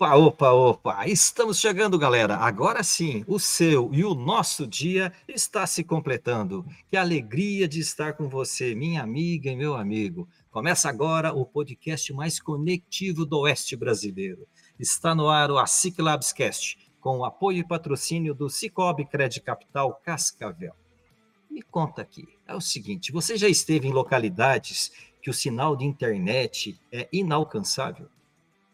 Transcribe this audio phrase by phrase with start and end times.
[0.00, 1.08] Opa, opa, opa!
[1.08, 2.36] Estamos chegando, galera.
[2.36, 6.64] Agora sim, o seu e o nosso dia está se completando.
[6.88, 10.28] Que alegria de estar com você, minha amiga e meu amigo.
[10.52, 14.46] Começa agora o podcast mais conectivo do Oeste brasileiro.
[14.78, 20.00] Está no ar o ASIC Labscast, com o apoio e patrocínio do Cicobi Credit Capital
[20.04, 20.76] Cascavel.
[21.50, 25.84] Me conta aqui, é o seguinte, você já esteve em localidades que o sinal de
[25.84, 28.08] internet é inalcançável?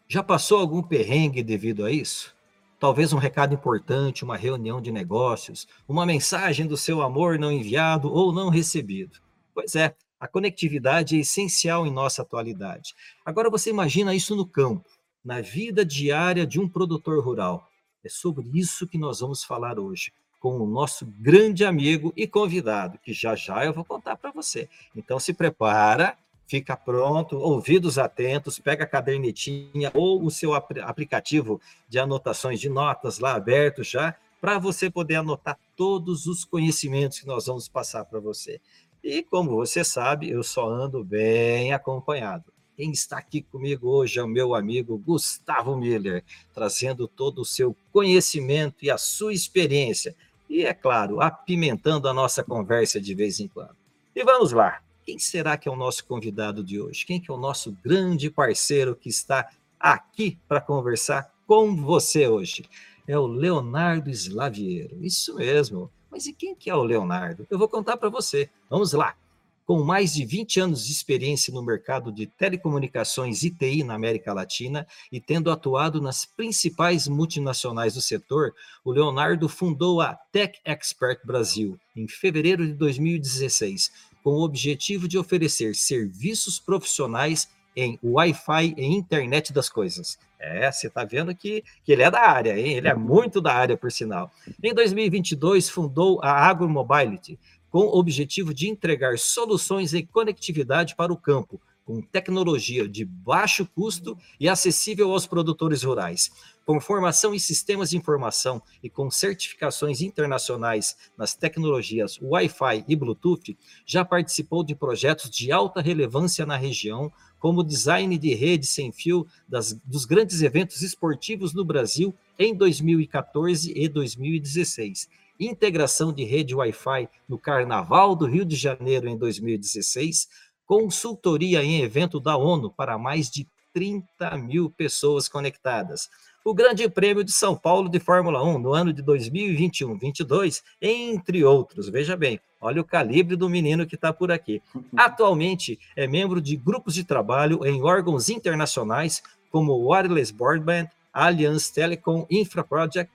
[0.07, 2.35] Já passou algum perrengue devido a isso?
[2.79, 8.13] Talvez um recado importante, uma reunião de negócios, uma mensagem do seu amor não enviado
[8.13, 9.19] ou não recebido.
[9.53, 12.93] Pois é, a conectividade é essencial em nossa atualidade.
[13.25, 14.87] Agora você imagina isso no campo,
[15.23, 17.67] na vida diária de um produtor rural.
[18.03, 22.99] É sobre isso que nós vamos falar hoje, com o nosso grande amigo e convidado,
[22.99, 24.69] que já já eu vou contar para você.
[24.95, 26.15] Então se prepara
[26.47, 32.69] fica pronto, ouvidos atentos, pega a cadernetinha ou o seu ap aplicativo de anotações de
[32.69, 38.05] notas lá aberto já, para você poder anotar todos os conhecimentos que nós vamos passar
[38.05, 38.59] para você.
[39.03, 42.53] E como você sabe, eu só ando bem acompanhado.
[42.75, 46.23] Quem está aqui comigo hoje é o meu amigo Gustavo Miller,
[46.53, 50.15] trazendo todo o seu conhecimento e a sua experiência.
[50.49, 53.77] E, é claro, apimentando a nossa conversa de vez em quando.
[54.13, 57.05] E vamos lá, quem será que é o nosso convidado de hoje?
[57.05, 59.47] Quem que é o nosso grande parceiro que está
[59.79, 62.65] aqui para conversar com você hoje?
[63.07, 64.97] É o Leonardo Slaviero.
[65.05, 65.91] Isso mesmo.
[66.09, 67.45] Mas e quem que é o Leonardo?
[67.51, 68.49] Eu vou contar para você.
[68.67, 69.15] Vamos lá.
[69.63, 74.33] Com mais de 20 anos de experiência no mercado de telecomunicações e TI na América
[74.33, 78.53] Latina e tendo atuado nas principais multinacionais do setor,
[78.83, 83.91] o Leonardo fundou a Tech Expert Brasil em fevereiro de 2016,
[84.25, 90.17] com o objetivo de oferecer serviços profissionais em Wi-Fi e internet das coisas.
[90.39, 92.73] É, você está vendo que, que ele é da área, hein?
[92.73, 94.31] ele é muito da área, por sinal.
[94.63, 97.37] Em 2022, fundou a AgroMobility,
[97.69, 103.63] com o objetivo de entregar soluções e conectividade para o campo, com tecnologia de baixo
[103.75, 106.31] custo e acessível aos produtores rurais.
[106.65, 113.55] Com formação em sistemas de informação e com certificações internacionais nas tecnologias Wi-Fi e Bluetooth,
[113.85, 119.27] já participou de projetos de alta relevância na região, como design de rede sem fio
[119.47, 125.07] das, dos grandes eventos esportivos no Brasil em 2014 e 2016
[125.39, 130.29] integração de rede Wi-Fi no Carnaval do Rio de Janeiro em 2016,
[130.65, 136.09] consultoria em evento da ONU para mais de 30 mil pessoas conectadas.
[136.47, 141.89] O Grande Prêmio de São Paulo de Fórmula 1 no ano de 2021-22, entre outros.
[141.89, 144.61] Veja bem, olha o calibre do menino que está por aqui.
[144.95, 152.27] Atualmente é membro de grupos de trabalho em órgãos internacionais como Wireless Broadband, Allianz Telecom
[152.29, 153.11] Infra Project,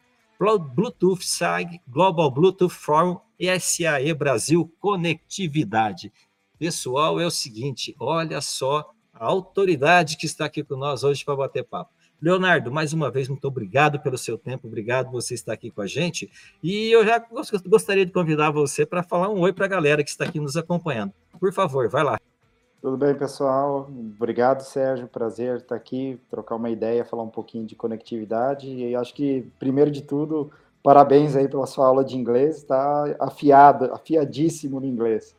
[0.74, 6.12] Bluetooth SAG, Global Bluetooth Forum e SAE Brasil Conectividade.
[6.58, 11.36] Pessoal, é o seguinte, olha só a autoridade que está aqui com nós hoje para
[11.36, 11.99] bater papo.
[12.22, 15.80] Leonardo, mais uma vez, muito obrigado pelo seu tempo, obrigado por você estar aqui com
[15.80, 16.30] a gente.
[16.62, 17.24] E eu já
[17.66, 20.56] gostaria de convidar você para falar um oi para a galera que está aqui nos
[20.56, 21.12] acompanhando.
[21.38, 22.20] Por favor, vai lá.
[22.82, 23.90] Tudo bem, pessoal?
[23.90, 25.06] Obrigado, Sérgio.
[25.06, 28.70] Prazer estar aqui, trocar uma ideia, falar um pouquinho de conectividade.
[28.70, 30.50] E acho que, primeiro de tudo,
[30.82, 32.56] parabéns aí pela sua aula de inglês.
[32.56, 35.34] Está afiado, afiadíssimo no inglês.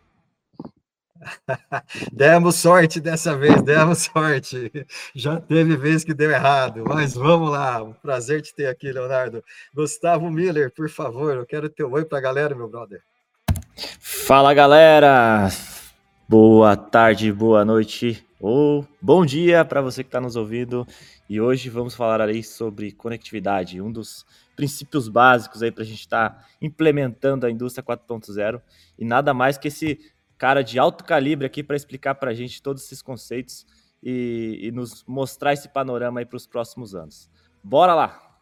[2.12, 4.72] demos sorte dessa vez, demos sorte.
[5.14, 7.84] Já teve vez que deu errado, mas vamos lá.
[7.84, 9.44] Um prazer te ter aqui, Leonardo.
[9.74, 13.02] Gustavo Miller, por favor, eu quero ter um oi para a galera, meu brother.
[14.00, 15.50] Fala, galera.
[16.28, 20.88] Boa tarde, boa noite ou bom dia para você que está nos ouvindo.
[21.30, 24.25] E hoje vamos falar aí sobre conectividade, um dos
[24.56, 28.62] princípios básicos aí para a gente estar tá implementando a indústria 4.0
[28.98, 30.00] e nada mais que esse
[30.42, 33.64] cara de alto calibre aqui para explicar para a gente todos esses conceitos
[34.02, 37.30] e, e nos mostrar esse panorama aí para os próximos anos.
[37.64, 38.40] Bora lá!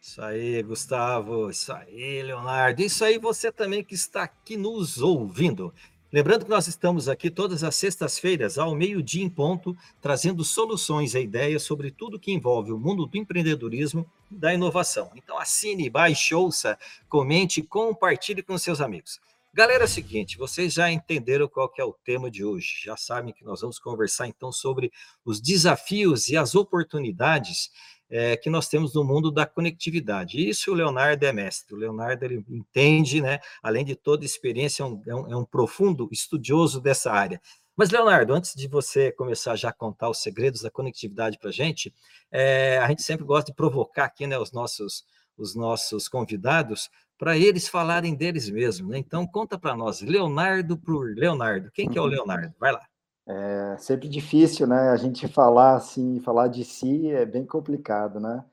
[0.00, 1.48] Isso aí, Gustavo.
[1.50, 2.82] Isso aí, Leonardo.
[2.82, 5.72] Isso aí, você também que está aqui nos ouvindo.
[6.12, 11.20] Lembrando que nós estamos aqui todas as sextas-feiras, ao meio-dia em ponto, trazendo soluções e
[11.20, 15.12] ideias sobre tudo que envolve o mundo do empreendedorismo e da inovação.
[15.14, 16.76] Então, assine, baixe, ouça,
[17.08, 19.20] comente, compartilhe com seus amigos.
[19.56, 22.94] Galera, é o seguinte, vocês já entenderam qual que é o tema de hoje, já
[22.94, 24.92] sabem que nós vamos conversar então sobre
[25.24, 27.70] os desafios e as oportunidades
[28.10, 30.46] é, que nós temos no mundo da conectividade.
[30.46, 31.74] Isso o Leonardo é mestre.
[31.74, 33.40] O Leonardo ele entende, né?
[33.62, 37.40] Além de toda experiência, é um, é um, é um profundo estudioso dessa área.
[37.74, 41.52] Mas, Leonardo, antes de você começar já a contar os segredos da conectividade para a
[41.52, 41.94] gente,
[42.30, 45.02] é, a gente sempre gosta de provocar aqui né, os, nossos,
[45.38, 48.90] os nossos convidados para eles falarem deles mesmos.
[48.90, 48.98] Né?
[48.98, 51.70] Então, conta para nós, Leonardo por Leonardo.
[51.72, 52.54] Quem que é o Leonardo?
[52.58, 52.82] Vai lá.
[53.28, 54.90] É sempre difícil, né?
[54.90, 58.44] A gente falar assim, falar de si é bem complicado, né?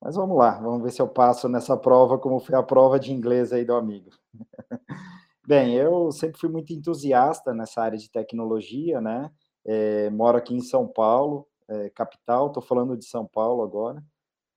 [0.00, 3.12] Mas vamos lá, vamos ver se eu passo nessa prova como foi a prova de
[3.12, 4.10] inglês aí do amigo.
[5.46, 9.30] Bem, eu sempre fui muito entusiasta nessa área de tecnologia, né?
[9.64, 14.02] É, moro aqui em São Paulo, é, capital, estou falando de São Paulo agora,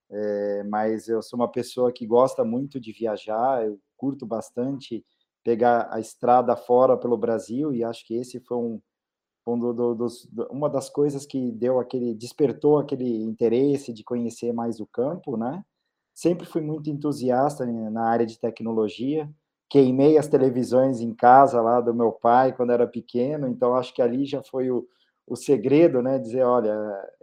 [0.10, 5.06] é, mas eu sou uma pessoa que gosta muito de viajar, eu curto bastante
[5.44, 8.82] pegar a estrada fora pelo Brasil e acho que esse foi um,
[9.46, 14.54] um do, do, dos, uma das coisas que deu aquele despertou aquele interesse de conhecer
[14.54, 15.64] mais o campo, né?
[16.14, 19.30] Sempre fui muito entusiasta na área de tecnologia.
[19.70, 24.02] Queimei as televisões em casa lá do meu pai quando era pequeno, então acho que
[24.02, 24.88] ali já foi o,
[25.28, 26.18] o segredo, né?
[26.18, 26.74] Dizer, olha,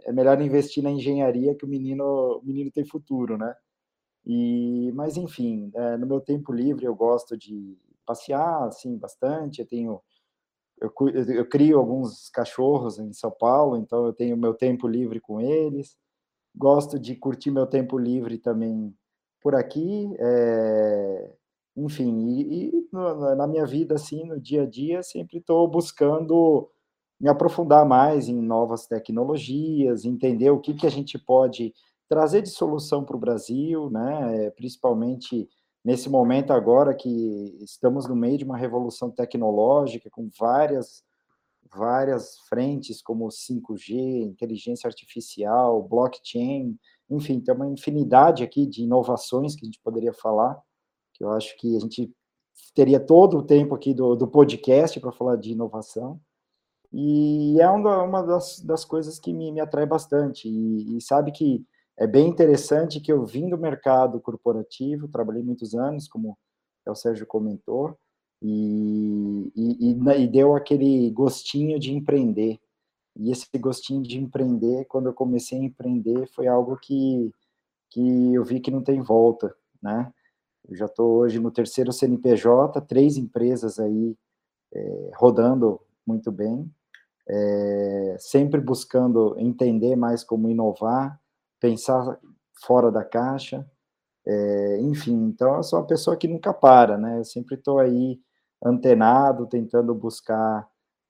[0.03, 3.55] é melhor investir na engenharia que o menino, o menino tem futuro, né?
[4.25, 9.61] E, mas enfim, é, no meu tempo livre eu gosto de passear, assim, bastante.
[9.61, 10.01] Eu tenho
[10.79, 10.91] eu,
[11.35, 15.97] eu crio alguns cachorros em São Paulo, então eu tenho meu tempo livre com eles.
[16.55, 18.95] Gosto de curtir meu tempo livre também
[19.41, 20.15] por aqui.
[20.19, 21.31] É,
[21.77, 22.87] enfim, e, e
[23.35, 26.69] na minha vida, assim, no dia a dia, sempre estou buscando
[27.19, 31.73] me aprofundar mais em novas tecnologias, entender o que, que a gente pode
[32.07, 34.49] trazer de solução para o Brasil, né?
[34.51, 35.49] principalmente
[35.83, 41.03] nesse momento agora que estamos no meio de uma revolução tecnológica com várias
[41.73, 46.77] várias frentes como 5G, inteligência artificial, blockchain,
[47.09, 50.59] enfim, tem uma infinidade aqui de inovações que a gente poderia falar,
[51.13, 52.11] que eu acho que a gente
[52.73, 56.19] teria todo o tempo aqui do, do podcast para falar de inovação,
[56.97, 61.65] e é uma, das, das coisas que me, me atrai bastante, e, e sabe que
[61.97, 66.37] é bem interessante que eu vim do mercado corporativo, trabalhei muitos anos, como
[66.87, 67.97] o Sérgio comentou,
[68.41, 72.59] e, e, e, deu aquele gostinho de empreender.
[73.17, 77.29] E esse gostinho de empreender, quando eu comecei a empreender, foi algo que,
[77.89, 80.13] que eu vi que não tem volta, né?
[80.67, 84.15] Eu já estou hoje no terceiro CNPJ, três empresas aí
[84.73, 86.69] é, rodando muito bem,
[87.27, 91.19] é, sempre buscando entender mais como inovar,
[91.59, 92.19] pensar
[92.63, 93.65] fora da caixa,
[94.25, 97.19] é, enfim, então eu sou uma pessoa que nunca para, né?
[97.19, 98.19] Eu sempre estou aí
[98.63, 100.67] antenado, tentando buscar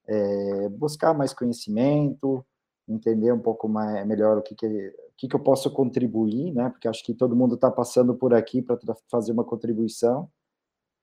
[0.07, 2.45] é, buscar mais conhecimento,
[2.87, 6.69] entender um pouco mais melhor o que que, o que, que eu posso contribuir, né?
[6.69, 8.77] Porque acho que todo mundo está passando por aqui para
[9.09, 10.29] fazer uma contribuição.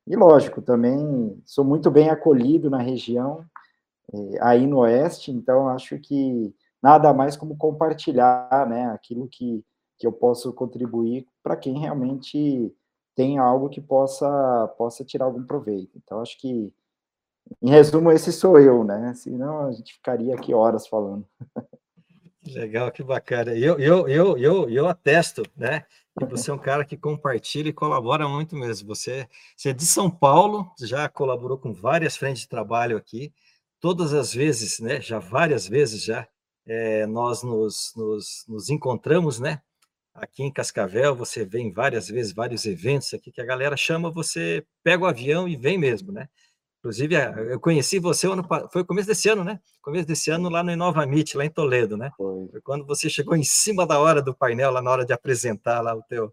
[0.06, 3.44] E lógico, também sou muito bem acolhido na região,
[4.40, 9.64] aí no Oeste, então acho que nada mais como compartilhar, né, aquilo que,
[9.98, 12.74] que eu posso contribuir para quem realmente
[13.14, 15.98] tem algo que possa possa tirar algum proveito.
[16.02, 16.72] Então acho que
[17.60, 19.14] em resumo esse sou eu, né?
[19.14, 21.26] Senão a gente ficaria aqui horas falando.
[22.46, 23.54] Legal, que bacana.
[23.54, 25.84] Eu eu eu eu, eu atesto, né?
[26.18, 28.94] Que você é um cara que compartilha e colabora muito mesmo.
[28.94, 33.32] Você, você é de São Paulo, já colaborou com várias frentes de trabalho aqui.
[33.82, 35.00] Todas as vezes, né?
[35.00, 36.28] Já várias vezes já
[36.64, 39.60] é, nós nos, nos, nos, encontramos, né?
[40.14, 44.64] Aqui em Cascavel, você vem várias vezes, vários eventos aqui que a galera chama, você
[44.84, 46.28] pega o avião e vem mesmo, né?
[46.82, 47.14] Inclusive,
[47.48, 49.60] eu conheci você ano, foi o começo desse ano, né?
[49.80, 52.10] Começo desse ano lá no Inova Meet, lá em Toledo, né?
[52.16, 52.48] Foi.
[52.50, 52.60] foi.
[52.60, 55.94] quando você chegou em cima da hora do painel, lá na hora de apresentar lá
[55.94, 56.32] o teu.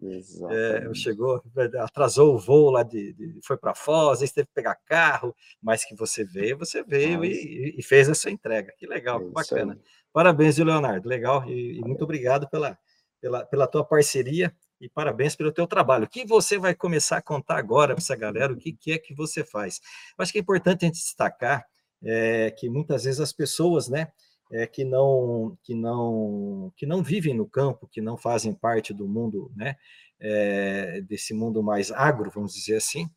[0.50, 1.40] É, chegou,
[1.78, 3.14] atrasou o voo lá de.
[3.14, 7.24] de foi para Foz, aí teve que pegar carro, mas que você veio, você veio
[7.24, 8.74] e, e, fez essa entrega.
[8.76, 9.74] Que legal, que bacana.
[9.74, 9.80] Aí.
[10.12, 11.08] Parabéns, Leonardo.
[11.08, 12.76] Legal e, e muito obrigado pela,
[13.22, 16.06] pela, pela tua parceria e parabéns pelo teu trabalho.
[16.06, 18.54] O que você vai começar a contar agora para essa galera?
[18.54, 19.80] O que, que, é que você faz?
[20.18, 21.66] Eu acho que é importante a gente destacar
[22.04, 24.12] é, que muitas vezes as pessoas, né,
[24.52, 29.08] é, que não que não que não vivem no campo, que não fazem parte do
[29.08, 29.76] mundo, né,
[30.20, 33.10] é, desse mundo mais agro, vamos dizer assim,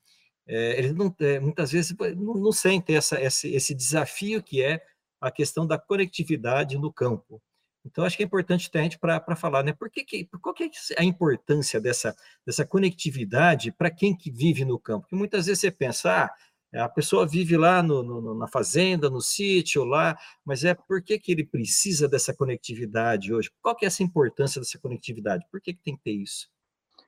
[0.47, 4.83] é, eles não, muitas vezes não, não sentem essa, esse, esse desafio que é
[5.21, 7.41] a questão da conectividade no campo.
[7.85, 9.73] Então, acho que é importante ter a gente para falar, né?
[9.73, 12.15] Por que, que, qual que é a importância dessa,
[12.47, 15.03] dessa conectividade para quem que vive no campo?
[15.03, 16.31] Porque muitas vezes você pensa, ah,
[16.75, 21.19] A pessoa vive lá no, no, na fazenda, no sítio, lá, mas é por que,
[21.19, 23.51] que ele precisa dessa conectividade hoje?
[23.61, 25.45] Qual que é essa importância dessa conectividade?
[25.51, 26.49] Por que, que tem que ter isso?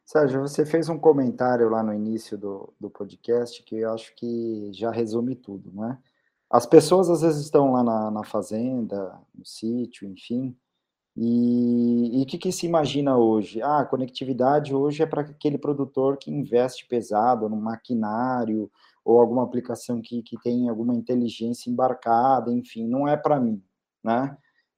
[0.04, 4.70] Sérgio, você fez um comentário lá no início do, do podcast que eu acho que
[4.72, 5.98] já resume tudo, né?
[6.50, 10.54] As pessoas às vezes estão lá na, na fazenda, no sítio, enfim,
[11.16, 13.62] e o que, que, se imagina hoje?
[13.62, 18.70] Ah, a conectividade hoje é para aquele produtor que investe pesado no maquinário
[19.04, 23.62] ou alguma aplicação que, que tem alguma inteligência embarcada, enfim, não é para mim,
[24.02, 24.36] né?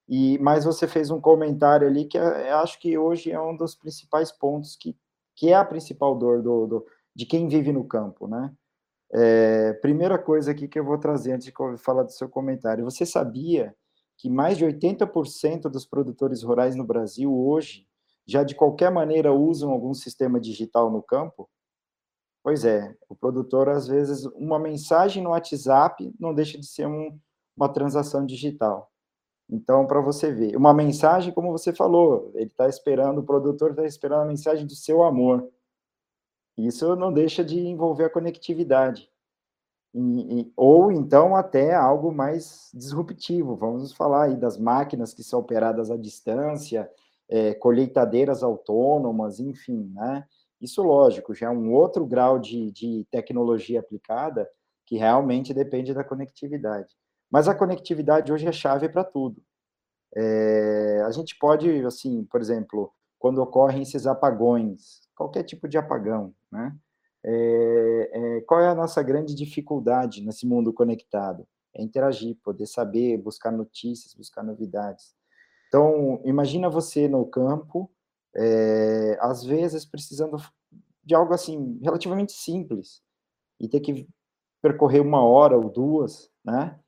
[0.08, 3.74] E, mas você fez um comentário ali que é, acho que hoje é um dos
[3.74, 4.96] principais pontos que,
[5.34, 8.52] que é a principal dor do, do de quem vive no campo, né?
[9.12, 12.84] É, primeira coisa aqui que eu vou trazer antes de falar do seu comentário.
[12.84, 13.74] Você sabia
[14.16, 17.86] que mais de 80% dos produtores rurais no Brasil hoje
[18.26, 21.48] já de qualquer maneira usam algum sistema digital no campo?
[22.42, 27.18] Pois é, o produtor às vezes uma mensagem no WhatsApp não deixa de ser um,
[27.56, 28.90] uma transação digital.
[29.48, 33.84] Então, para você ver, uma mensagem, como você falou, ele está esperando, o produtor está
[33.84, 35.48] esperando a mensagem do seu amor.
[36.58, 39.08] Isso não deixa de envolver a conectividade.
[40.56, 43.56] Ou então até algo mais disruptivo.
[43.56, 46.90] Vamos falar aí das máquinas que são operadas à distância,
[47.28, 50.24] é, colheitadeiras autônomas, enfim, né?
[50.60, 54.48] Isso, lógico, já é um outro grau de, de tecnologia aplicada
[54.86, 56.94] que realmente depende da conectividade.
[57.30, 59.42] Mas a conectividade hoje é chave para tudo.
[60.14, 66.32] É, a gente pode, assim, por exemplo, quando ocorrem esses apagões, qualquer tipo de apagão,
[66.50, 66.74] né?
[67.24, 71.46] É, é, qual é a nossa grande dificuldade nesse mundo conectado?
[71.74, 75.14] É interagir, poder saber, buscar notícias, buscar novidades.
[75.68, 77.90] Então, imagina você no campo,
[78.34, 80.36] é, às vezes precisando
[81.04, 83.02] de algo assim relativamente simples
[83.60, 84.08] e ter que
[84.60, 86.78] percorrer uma hora ou duas, né?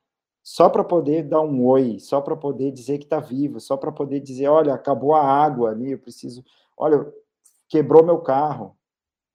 [0.43, 3.91] Só para poder dar um oi, só para poder dizer que está vivo, só para
[3.91, 6.43] poder dizer, olha, acabou a água ali, eu preciso,
[6.75, 7.05] olha,
[7.67, 8.75] quebrou meu carro,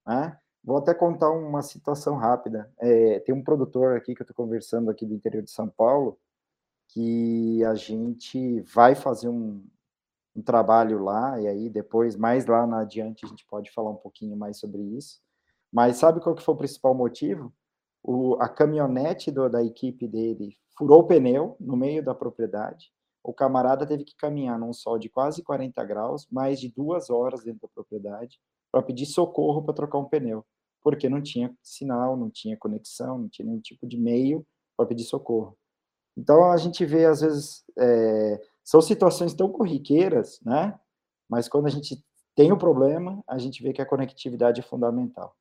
[0.07, 0.37] né?
[0.65, 2.73] Vou até contar uma situação rápida.
[2.79, 6.19] É, tem um produtor aqui que eu estou conversando aqui do interior de São Paulo,
[6.89, 9.63] que a gente vai fazer um,
[10.35, 13.97] um, trabalho lá, e aí depois, mais lá na adiante, a gente pode falar um
[13.97, 15.21] pouquinho mais sobre isso.
[15.71, 17.53] Mas sabe qual que foi o principal motivo?
[18.03, 22.91] O, a caminhonete do, da equipe dele furou o pneu no meio da propriedade.
[23.23, 27.45] O camarada teve que caminhar num sol de quase 40 graus, mais de duas horas
[27.45, 28.41] dentro da propriedade,
[28.73, 30.45] para pedir socorro para trocar um pneu
[30.85, 35.05] porque não tinha sinal, não tinha conexão, não tinha nenhum tipo de meio para pedir
[35.05, 35.57] socorro.
[36.17, 40.79] Então a gente vê às vezes é, são situações tão corriqueiras, né?
[41.29, 42.05] Mas quando a gente
[42.37, 45.35] tem o um problema, a gente vê que a conectividade é fundamental.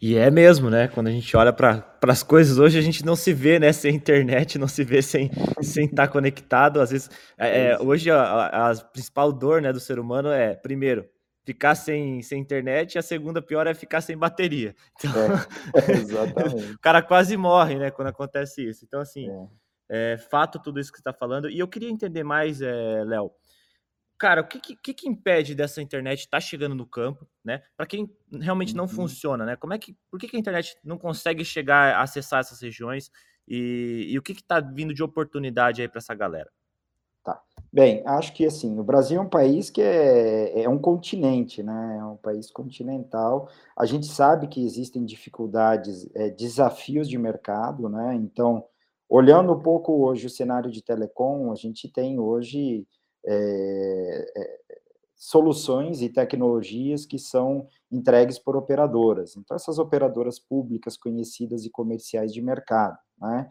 [0.00, 0.86] E é mesmo, né?
[0.86, 3.94] Quando a gente olha para as coisas hoje, a gente não se vê né, sem
[3.94, 6.80] internet, não se vê sem estar sem tá conectado.
[6.80, 10.54] Às vezes, é, é, hoje a, a, a, principal dor né, do ser humano é,
[10.54, 11.04] primeiro,
[11.48, 14.74] ficar sem, sem internet, e a segunda pior é ficar sem bateria.
[15.02, 15.22] Então,
[15.74, 16.72] é, exatamente.
[16.74, 18.84] o cara quase morre, né, quando acontece isso.
[18.84, 19.30] Então, assim,
[19.88, 20.12] é.
[20.12, 21.48] é fato tudo isso que você está falando.
[21.48, 23.30] E eu queria entender mais, é, Léo,
[24.18, 27.62] cara, o que, que, que, impede dessa internet estar tá chegando no campo, né?
[27.74, 28.90] Para quem realmente não uhum.
[28.90, 29.56] funciona, né?
[29.56, 33.10] Como é que, por que, que, a internet não consegue chegar a acessar essas regiões
[33.46, 36.50] e, e o que está vindo de oportunidade aí para essa galera?
[37.72, 41.98] Bem, acho que assim, o Brasil é um país que é, é um continente, né?
[42.00, 43.48] É um país continental.
[43.76, 48.14] A gente sabe que existem dificuldades, é, desafios de mercado, né?
[48.14, 48.64] Então,
[49.08, 52.86] olhando um pouco hoje o cenário de telecom, a gente tem hoje
[53.26, 54.58] é, é,
[55.16, 59.36] soluções e tecnologias que são entregues por operadoras.
[59.36, 63.48] Então, essas operadoras públicas conhecidas e comerciais de mercado, né?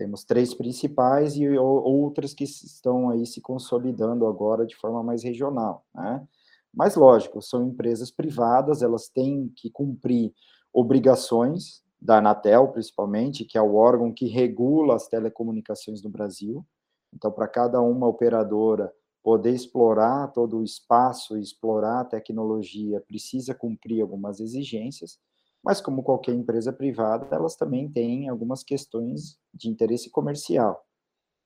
[0.00, 5.84] Temos três principais e outras que estão aí se consolidando agora de forma mais regional,
[5.94, 6.26] né?
[6.72, 10.32] Mas, lógico, são empresas privadas, elas têm que cumprir
[10.72, 16.64] obrigações da Anatel, principalmente, que é o órgão que regula as telecomunicações no Brasil.
[17.12, 18.90] Então, para cada uma operadora
[19.22, 25.18] poder explorar todo o espaço, explorar a tecnologia, precisa cumprir algumas exigências.
[25.62, 30.84] Mas, como qualquer empresa privada, elas também têm algumas questões de interesse comercial.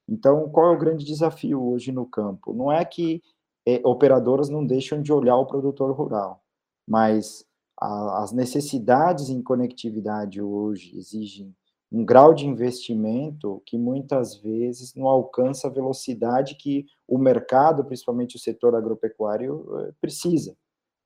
[0.09, 2.53] Então, qual é o grande desafio hoje no campo?
[2.53, 3.23] Não é que
[3.67, 6.43] é, operadoras não deixam de olhar o produtor rural,
[6.87, 7.45] mas
[7.81, 11.55] a, as necessidades em conectividade hoje exigem
[11.91, 18.37] um grau de investimento que muitas vezes não alcança a velocidade que o mercado, principalmente
[18.37, 20.57] o setor agropecuário, eh, precisa,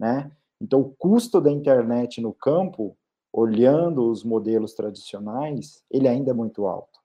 [0.01, 0.33] né?
[0.61, 2.97] Então, o custo da internet no campo,
[3.33, 6.99] olhando os modelos tradicionais, ele ainda é muito alto,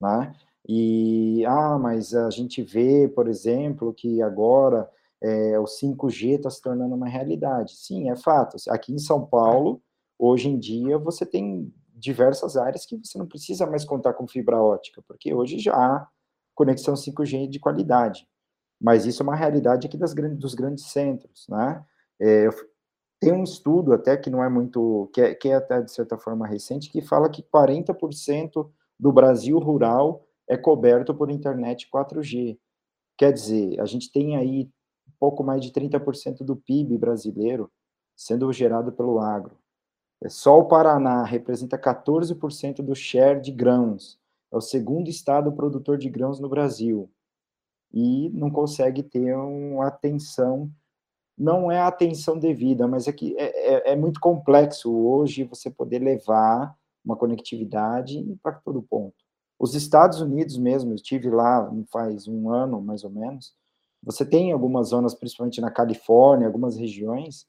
[0.00, 0.34] né?
[0.68, 4.90] E, ah, mas a gente vê, por exemplo, que agora
[5.22, 7.76] é, o 5G está se tornando uma realidade.
[7.76, 8.56] Sim, é fato.
[8.68, 9.80] Aqui em São Paulo,
[10.18, 14.60] hoje em dia, você tem diversas áreas que você não precisa mais contar com fibra
[14.60, 16.08] ótica, porque hoje já há
[16.54, 18.26] conexão 5G de qualidade.
[18.80, 21.84] Mas isso é uma realidade aqui das grandes, dos grandes centros, né?
[22.20, 22.48] É,
[23.20, 26.18] tem um estudo até que não é muito, que é, que é até de certa
[26.18, 32.58] forma recente, que fala que 40% do Brasil rural é coberto por internet 4G.
[33.16, 34.70] Quer dizer, a gente tem aí
[35.18, 37.70] pouco mais de 30% do PIB brasileiro
[38.14, 39.58] sendo gerado pelo agro.
[40.22, 44.18] É só o Paraná representa 14% do share de grãos.
[44.50, 47.10] É o segundo estado produtor de grãos no Brasil.
[47.92, 50.70] E não consegue ter uma atenção
[51.36, 55.70] não é a atenção devida, mas é que é, é, é muito complexo hoje você
[55.70, 56.74] poder levar
[57.04, 59.14] uma conectividade para todo ponto.
[59.58, 63.54] Os Estados Unidos mesmo, eu estive lá faz um ano, mais ou menos,
[64.02, 67.46] você tem algumas zonas, principalmente na Califórnia, algumas regiões,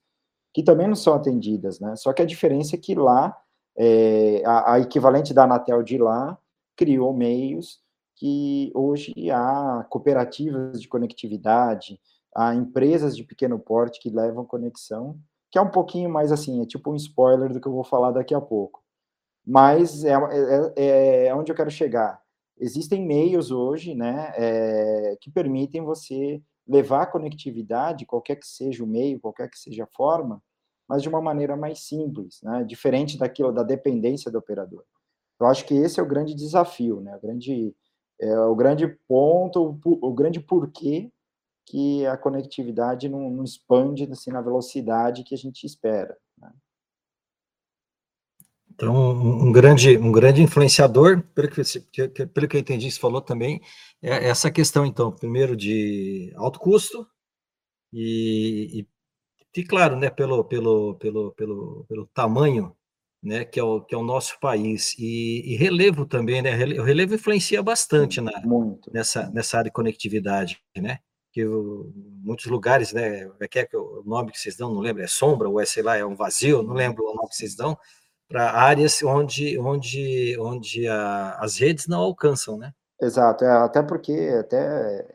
[0.54, 1.96] que também não são atendidas, né?
[1.96, 3.38] Só que a diferença é que lá,
[3.78, 6.38] é, a, a equivalente da Anatel de lá,
[6.76, 7.80] criou meios
[8.16, 12.00] que hoje há cooperativas de conectividade,
[12.38, 16.68] a empresas de pequeno porte que levam conexão, que é um pouquinho mais assim, é
[16.68, 18.84] tipo um spoiler do que eu vou falar daqui a pouco.
[19.44, 22.22] Mas é, é, é, é onde eu quero chegar.
[22.60, 28.88] Existem meios hoje, né, é, que permitem você levar a conectividade, qualquer que seja o
[28.88, 30.40] meio, qualquer que seja a forma,
[30.88, 34.84] mas de uma maneira mais simples, né, diferente daquilo da dependência do operador.
[35.40, 37.76] Eu acho que esse é o grande desafio, né, o grande,
[38.22, 41.12] é, o grande ponto, o, o grande porquê
[41.68, 46.18] que a conectividade não, não expande assim, na velocidade que a gente espera.
[46.38, 46.50] Né?
[48.72, 53.22] Então, um, grande, um grande influenciador, pelo que, você, pelo que eu entendi, você falou
[53.22, 53.62] também,
[54.02, 57.06] é essa questão, então, primeiro de alto custo
[57.92, 58.86] e,
[59.54, 62.74] e, e claro, né, pelo, pelo, pelo, pelo, pelo tamanho
[63.22, 66.84] né, que é o, que é o nosso país, e, e relevo também, né, o
[66.84, 68.32] relevo influencia bastante na,
[68.94, 71.00] nessa, nessa área de conectividade, né,
[71.38, 71.46] que
[72.24, 75.48] muitos lugares, né, é que é o nome que vocês dão, não lembro, é sombra,
[75.48, 77.78] ou é, sei lá, é um vazio, não lembro o nome que vocês dão,
[78.28, 82.74] para áreas onde, onde, onde a, as redes não alcançam, né?
[83.00, 85.06] Exato, é, até porque, até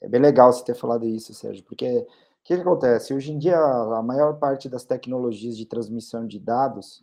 [0.00, 2.06] é bem legal você ter falado isso, Sérgio, porque o
[2.42, 3.14] que, que, acontece?
[3.14, 7.00] Hoje em dia, a maior parte das tecnologias de transmissão de dados,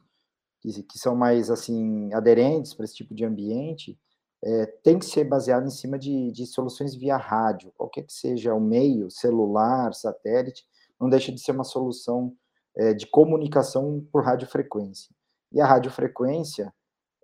[0.59, 3.97] que, que são mais, assim, aderentes para esse tipo de ambiente,
[4.43, 8.53] é, tem que ser baseado em cima de, de soluções via rádio, qualquer que seja
[8.53, 10.65] o meio, celular, satélite,
[10.99, 12.35] não deixa de ser uma solução
[12.75, 15.15] é, de comunicação por radiofrequência.
[15.51, 16.73] E a radiofrequência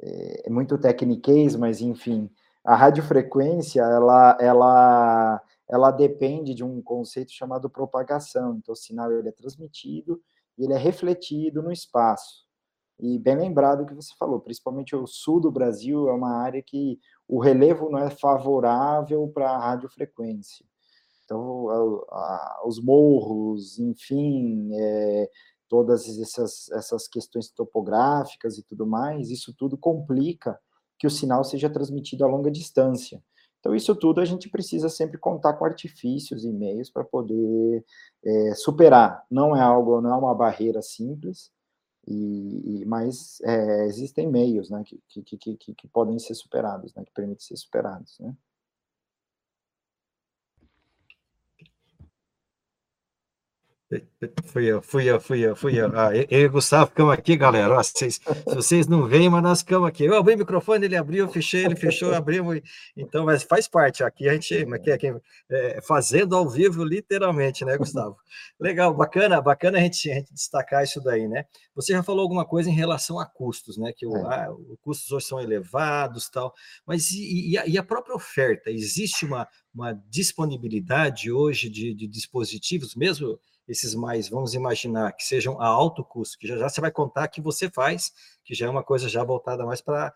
[0.02, 2.30] é, é muito tecniquez, mas enfim,
[2.64, 8.56] a radiofrequência ela, ela, ela depende de um conceito chamado propagação.
[8.56, 10.22] Então, o sinal ele é transmitido
[10.58, 12.46] e ele é refletido no espaço.
[13.00, 17.00] E bem lembrado que você falou, principalmente o sul do Brasil é uma área que
[17.28, 20.66] o relevo não é favorável para a radiofrequência.
[21.26, 25.30] Então, a, a, os morros, enfim, é,
[25.68, 30.60] todas essas, essas questões topográficas e tudo mais, isso tudo complica
[31.00, 33.24] que o sinal seja transmitido a longa distância.
[33.60, 37.84] Então, isso tudo a gente precisa sempre contar com artifícios e meios para poder
[38.24, 39.26] é, superar.
[39.32, 41.50] Não é algo, não é uma barreira simples,
[42.08, 47.04] e, e mas é, existem meios né, que, que, que, que, podem ser superados, né,
[47.04, 48.18] que permitem ser superados.
[48.20, 48.36] Né?
[54.46, 55.92] Fui eu, fui eu, fui eu, fui eu.
[55.98, 57.74] Ah, eu e o Gustavo ficamos aqui, galera.
[57.74, 60.06] Ó, vocês, se vocês não veem, mas nós ficamos aqui.
[60.06, 62.62] Eu abri o microfone, ele abriu, fechei, ele fechou, abrimos.
[62.96, 64.04] Então, mas faz parte.
[64.04, 65.14] Aqui a gente aqui, aqui,
[65.50, 68.18] é, fazendo ao vivo, literalmente, né, Gustavo?
[68.60, 71.46] Legal, bacana, bacana a gente, a gente destacar isso daí, né?
[71.76, 73.92] Você já falou alguma coisa em relação a custos, né?
[73.92, 74.46] Que o, é.
[74.46, 76.54] ah, os custos hoje são elevados tal.
[76.86, 78.72] Mas e, e, a, e a própria oferta?
[78.72, 85.60] Existe uma, uma disponibilidade hoje de, de dispositivos, mesmo esses mais, vamos imaginar, que sejam
[85.62, 88.12] a alto custo, que já, já você vai contar que você faz,
[88.44, 90.14] que já é uma coisa já voltada mais para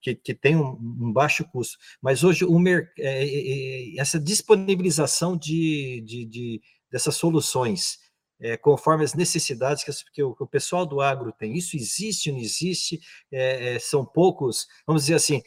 [0.00, 1.78] que, que tem um, um, baixo custo.
[2.00, 7.98] Mas hoje o é, é, é, essa disponibilização de, de, de dessas soluções,
[8.40, 12.30] é, conforme as necessidades que, que, o, que, o, pessoal do agro tem, isso existe,
[12.30, 13.00] não existe?
[13.32, 15.42] É, é são poucos, vamos dizer assim,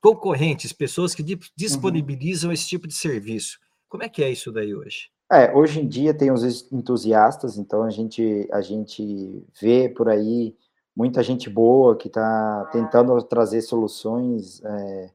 [0.00, 1.38] concorrentes, pessoas que uhum.
[1.56, 2.54] disponibilizam uhum.
[2.54, 3.58] esse tipo de serviço.
[3.88, 5.10] Como é que é isso daí hoje?
[5.32, 10.56] É, hoje em dia tem os entusiastas, então a gente, a gente vê por aí
[10.94, 15.10] muita gente boa que está tentando trazer soluções, é,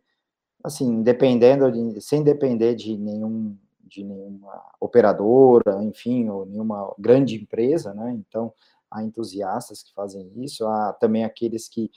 [0.63, 7.93] assim, dependendo de, sem depender de nenhum de nenhuma operadora, enfim, ou nenhuma grande empresa,
[7.93, 8.12] né?
[8.13, 8.51] Então,
[8.89, 11.91] há entusiastas que fazem isso, há também aqueles que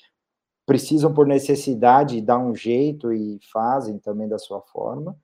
[0.67, 5.17] precisam por necessidade dar um jeito e fazem também da sua forma.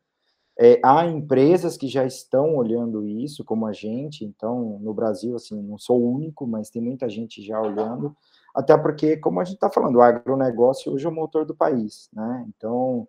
[0.57, 5.61] É, há empresas que já estão olhando isso, como a gente, então, no Brasil, assim,
[5.61, 8.17] não sou o único, mas tem muita gente já olhando,
[8.55, 12.09] até porque, como a gente está falando, o agronegócio hoje é o motor do país,
[12.13, 12.47] né?
[12.49, 13.09] Então,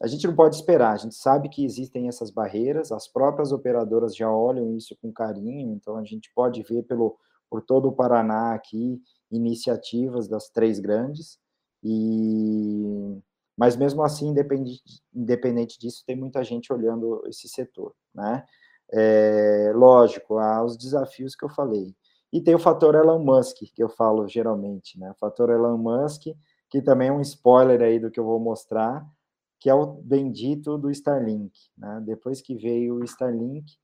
[0.00, 4.16] a gente não pode esperar, a gente sabe que existem essas barreiras, as próprias operadoras
[4.16, 7.16] já olham isso com carinho, então a gente pode ver pelo,
[7.48, 11.38] por todo o Paraná aqui iniciativas das três grandes,
[11.84, 13.18] e
[13.62, 14.82] mas mesmo assim, independente,
[15.14, 18.44] independente disso, tem muita gente olhando esse setor, né?
[18.92, 21.94] É, lógico, há os desafios que eu falei.
[22.32, 25.12] E tem o fator Elon Musk, que eu falo geralmente, né?
[25.12, 26.22] O fator Elon Musk,
[26.68, 29.06] que também é um spoiler aí do que eu vou mostrar,
[29.60, 31.56] que é o bendito do Starlink.
[31.78, 32.02] Né?
[32.04, 33.76] Depois que veio o Starlink,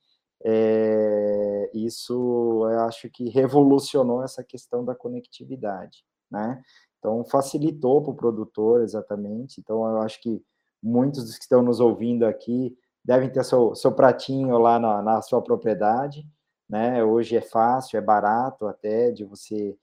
[0.44, 6.04] é, isso eu acho que revolucionou essa questão da conectividade.
[6.28, 6.60] Né?
[6.98, 9.61] Então, facilitou para o produtor, exatamente.
[9.61, 10.42] Então, eu acho que
[10.82, 15.22] muitos dos que estão nos ouvindo aqui devem ter seu, seu pratinho lá na, na
[15.22, 16.26] sua propriedade.
[16.68, 17.02] Né?
[17.02, 19.76] Hoje é fácil, é barato até de você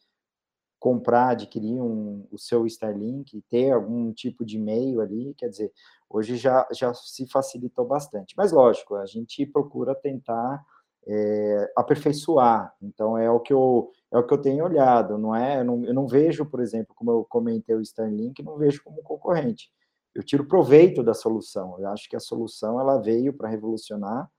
[0.79, 5.71] comprar, adquirir um, o seu Starlink, ter algum tipo de e-mail ali, quer dizer,
[6.07, 8.35] hoje já, já se facilitou bastante.
[8.37, 10.63] Mas, lógico, a gente procura tentar
[11.07, 15.59] é, aperfeiçoar, então é o que eu é o que eu tenho olhado, não é?
[15.59, 19.03] Eu não, eu não vejo, por exemplo, como eu comentei o Starlink, não vejo como
[19.03, 19.71] concorrente.
[20.13, 21.79] Eu tiro proveito da solução.
[21.79, 24.29] Eu acho que a solução ela veio para revolucionar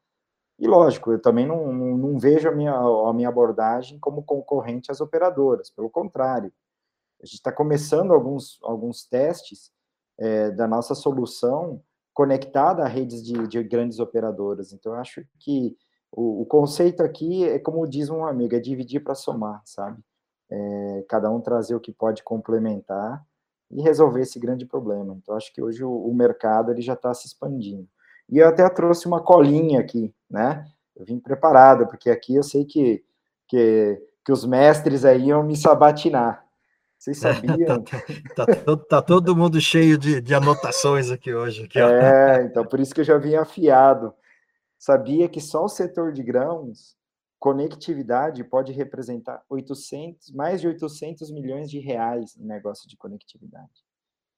[0.58, 4.90] e lógico, eu também não, não, não, vejo a minha, a minha abordagem como concorrente
[4.90, 6.50] às operadoras, pelo contrário.
[7.22, 9.70] A gente está começando alguns, alguns testes
[10.18, 11.82] é, da nossa solução
[12.14, 14.72] conectada a redes de, de grandes operadoras.
[14.72, 15.76] Então, eu acho que
[16.16, 20.00] o, o, conceito aqui é como diz um amigo, é dividir para somar, sabe?
[20.50, 23.22] É, cada um trazer o que pode complementar
[23.70, 25.14] e resolver esse grande problema.
[25.20, 27.86] Então, acho que hoje o, o mercado ele já está se expandindo.
[28.30, 30.64] E eu até trouxe uma colinha aqui, né?
[30.96, 33.04] Eu vim preparado, porque aqui eu sei que,
[33.46, 36.44] que, que os mestres aí iam me sabatinar.
[36.98, 37.84] Vocês sabiam?
[38.34, 41.64] tá, tá, tá, todo mundo cheio de, de anotações aqui hoje.
[41.64, 44.14] Aqui, é, então por isso que eu já vim afiado.
[44.78, 46.96] Sabia que só o setor de grãos,
[47.38, 53.84] conectividade pode representar 800, mais de 800 milhões de reais em negócio de conectividade.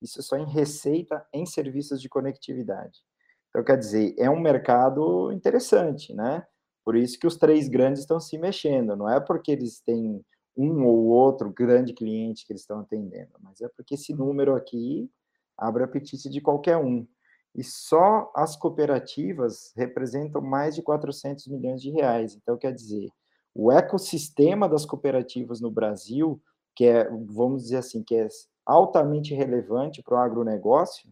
[0.01, 3.01] Isso só em receita em serviços de conectividade.
[3.49, 6.47] Então, quer dizer, é um mercado interessante, né?
[6.85, 8.97] Por isso que os três grandes estão se mexendo.
[8.97, 10.25] Não é porque eles têm
[10.57, 15.11] um ou outro grande cliente que eles estão atendendo, mas é porque esse número aqui
[15.57, 17.07] abre apetite de qualquer um.
[17.55, 22.35] E só as cooperativas representam mais de 400 milhões de reais.
[22.35, 23.09] Então, quer dizer,
[23.55, 26.41] o ecossistema das cooperativas no Brasil,
[26.77, 28.29] que é, vamos dizer assim, que é
[28.65, 31.09] altamente relevante para o agronegócio,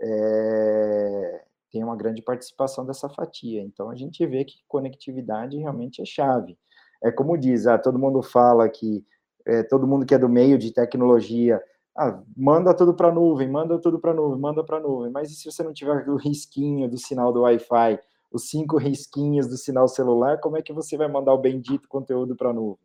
[0.00, 3.60] é, tem uma grande participação dessa fatia.
[3.60, 6.58] Então, a gente vê que conectividade realmente é chave.
[7.02, 9.04] É como diz, ah, todo mundo fala que
[9.46, 11.62] é, todo mundo que é do meio de tecnologia,
[11.96, 15.10] ah, manda tudo para a nuvem, manda tudo para a nuvem, manda para a nuvem.
[15.10, 17.98] Mas e se você não tiver o risquinho do sinal do Wi-Fi,
[18.30, 22.36] os cinco risquinhos do sinal celular, como é que você vai mandar o bendito conteúdo
[22.36, 22.84] para a nuvem?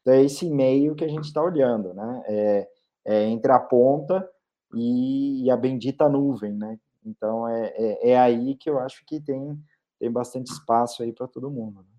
[0.00, 2.22] Então, é esse meio que a gente está olhando, né?
[2.26, 2.68] É,
[3.04, 4.28] é entre a ponta
[4.74, 6.78] e, e a bendita nuvem, né?
[7.04, 9.58] Então é, é, é, aí que eu acho que tem,
[9.98, 11.80] tem bastante espaço aí para todo mundo.
[11.82, 11.95] Né?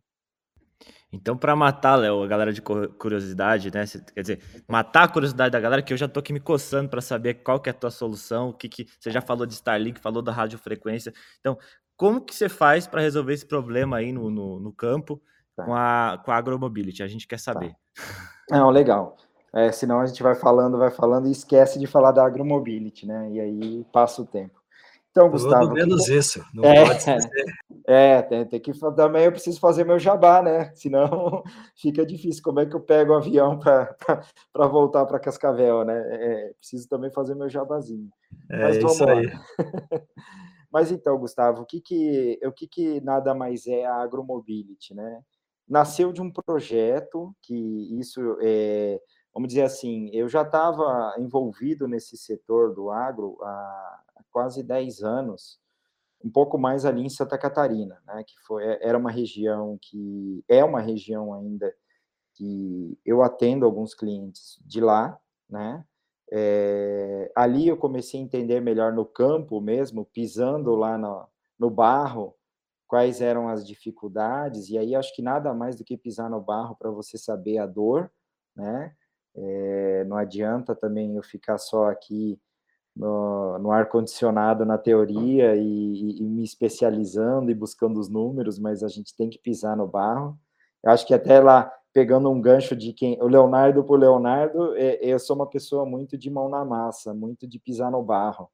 [1.11, 3.85] Então, para matar, Léo, a galera de curiosidade, né?
[4.13, 7.01] Quer dizer, matar a curiosidade da galera, que eu já tô aqui me coçando para
[7.01, 9.99] saber qual que é a tua solução, o que, que você já falou de Starlink,
[9.99, 11.13] falou da radiofrequência.
[11.39, 11.57] Então,
[11.95, 15.21] como que você faz para resolver esse problema aí no, no, no campo
[15.55, 15.63] tá.
[15.63, 17.01] com, a, com a agromobility?
[17.01, 17.71] A gente quer saber.
[17.71, 18.57] Tá.
[18.57, 19.15] Não, legal.
[19.53, 23.31] É, senão a gente vai falando, vai falando e esquece de falar da agromobility, né?
[23.31, 24.56] E aí passa o tempo.
[25.17, 25.73] Então, Gustavo.
[25.73, 26.13] menos que...
[26.13, 27.03] isso, não é, pode.
[27.89, 30.73] É, tem, tem, que também eu preciso fazer meu jabá, né?
[30.75, 31.41] Senão
[31.73, 32.43] fica difícil.
[32.43, 35.97] Como é que eu pego o avião para voltar para Cascavel, né?
[35.97, 38.09] É, preciso também fazer meu jabazinho.
[38.51, 39.13] É Mas isso lá.
[39.13, 39.31] aí.
[40.69, 45.21] Mas então, Gustavo, o que que, o que que nada mais é a agromobility, né?
[45.65, 48.99] Nasceu de um projeto que isso é
[49.33, 53.99] vamos dizer assim, eu já estava envolvido nesse setor do agro há
[54.31, 55.59] quase 10 anos,
[56.23, 60.63] um pouco mais ali em Santa Catarina, né, que foi, era uma região que é
[60.63, 61.73] uma região ainda
[62.33, 65.83] que eu atendo alguns clientes de lá, né?
[66.31, 71.25] É, ali eu comecei a entender melhor no campo mesmo, pisando lá no,
[71.57, 72.35] no barro,
[72.87, 76.75] quais eram as dificuldades, e aí acho que nada mais do que pisar no barro
[76.75, 78.11] para você saber a dor,
[78.55, 78.93] né?
[79.35, 82.39] É, não adianta também eu ficar só aqui
[82.97, 88.87] no, no ar-condicionado na teoria e, e, me especializando e buscando os números, mas a
[88.87, 90.37] gente tem que pisar no barro.
[90.83, 93.21] Eu acho que até lá, pegando um gancho de quem.
[93.21, 97.47] O Leonardo por Leonardo, é, eu sou uma pessoa muito de mão na massa, muito
[97.47, 98.49] de pisar no barro.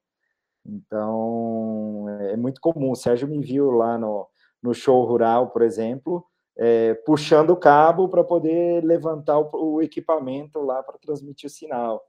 [0.66, 2.90] Então, é muito comum.
[2.90, 4.26] O Sérgio me viu lá no,
[4.62, 6.24] no show rural, por exemplo,
[6.56, 12.02] é, puxando o cabo para poder levantar o, o equipamento lá para transmitir o sinal,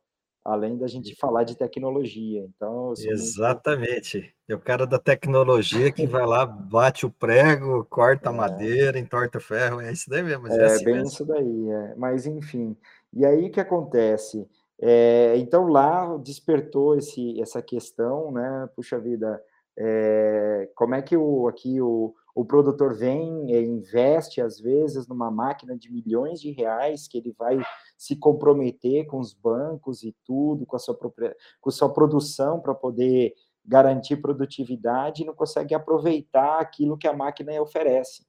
[0.46, 2.46] além da gente falar de tecnologia.
[2.56, 4.20] Então, exatamente.
[4.20, 4.36] Muito...
[4.48, 8.32] É o cara da tecnologia que vai lá, bate o prego, corta é.
[8.32, 10.48] a madeira, entorta o ferro, é isso daí mesmo.
[10.48, 11.10] É, é assim bem mesmo.
[11.10, 11.70] isso daí.
[11.70, 11.96] É.
[11.96, 12.78] Mas enfim,
[13.12, 14.48] e aí o que acontece?
[14.80, 18.70] É, então lá despertou esse, essa questão, né?
[18.76, 19.42] Puxa vida,
[19.76, 25.32] é, como é que o, aqui o, o produtor vem e investe, às vezes, numa
[25.32, 27.58] máquina de milhões de reais que ele vai
[27.98, 32.60] se comprometer com os bancos e tudo, com a sua, própria, com a sua produção
[32.60, 33.34] para poder
[33.66, 38.26] garantir produtividade e não consegue aproveitar aquilo que a máquina oferece.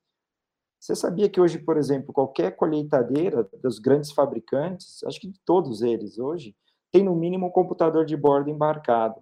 [0.79, 6.19] Você sabia que hoje, por exemplo, qualquer colheitadeira dos grandes fabricantes, acho que todos eles
[6.19, 6.55] hoje,
[6.93, 9.21] tem no mínimo um computador de bordo embarcado.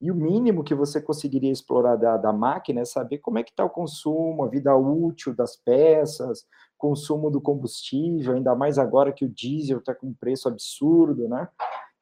[0.00, 3.52] E o mínimo que você conseguiria explorar da, da máquina é saber como é que
[3.52, 6.44] está o consumo, a vida útil das peças,
[6.82, 11.48] consumo do combustível, ainda mais agora que o diesel está com um preço absurdo, né?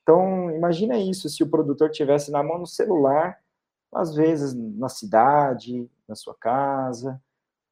[0.03, 3.39] Então, imagina isso, se o produtor tivesse na mão no celular,
[3.93, 7.21] às vezes na cidade, na sua casa,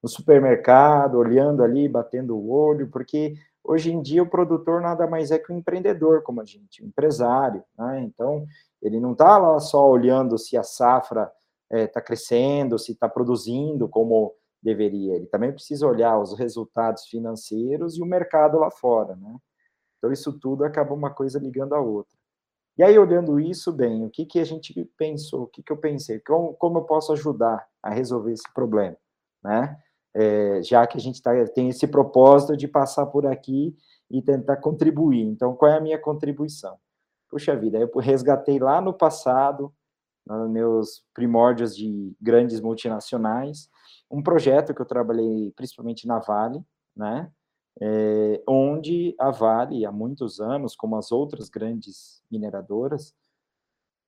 [0.03, 5.31] no supermercado, olhando ali, batendo o olho, porque hoje em dia o produtor nada mais
[5.31, 8.03] é que um empreendedor como a gente, um empresário, né?
[8.03, 8.45] Então,
[8.83, 11.33] ele não está lá só olhando se a safra
[11.71, 14.35] está eh, é, crescendo, se está produzindo como
[14.69, 15.15] deveria.
[15.15, 19.37] Ele também precisa olhar os resultados financeiros e o mercado lá fora, né?
[19.99, 22.17] Então, isso tudo acaba uma coisa ligando a outra.
[22.77, 25.77] E aí, olhando isso bem, o que, que a gente pensou, o que, que eu
[25.77, 28.97] pensei, como, como eu posso ajudar a resolver esse problema,
[29.43, 29.77] né?
[30.15, 33.77] É, já que a gente tá, tem esse propósito de passar por aqui
[34.11, 35.23] e tentar contribuir.
[35.23, 36.79] Então, qual é a minha contribuição?
[37.29, 39.73] puxa vida, eu resgatei lá no passado,
[40.27, 43.71] nos meus primórdios de grandes multinacionais,
[44.11, 46.63] um projeto que eu trabalhei principalmente na Vale,
[46.97, 47.31] né?
[47.81, 53.15] É, onde a Vale, há muitos anos, como as outras grandes mineradoras,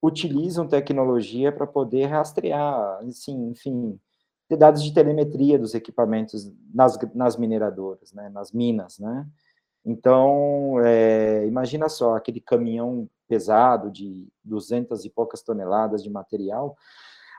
[0.02, 4.00] utilizam tecnologia para poder rastrear, assim, enfim,
[4.48, 9.26] ter dados de telemetria dos equipamentos nas, nas mineradoras, né, nas minas, né?
[9.84, 16.76] Então, é, imagina só, aquele caminhão pesado de 200 e poucas toneladas de material,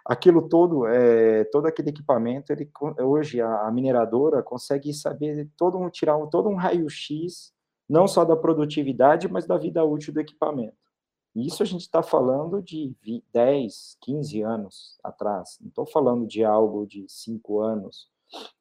[0.05, 5.89] aquilo todo, é, todo aquele equipamento, ele, hoje a, a mineradora consegue saber, todo um,
[5.89, 7.53] tirar um, todo um raio-x,
[7.87, 10.75] não só da produtividade, mas da vida útil do equipamento.
[11.35, 12.93] Isso a gente está falando de
[13.33, 18.09] 10, 15 anos atrás, não estou falando de algo de 5 anos,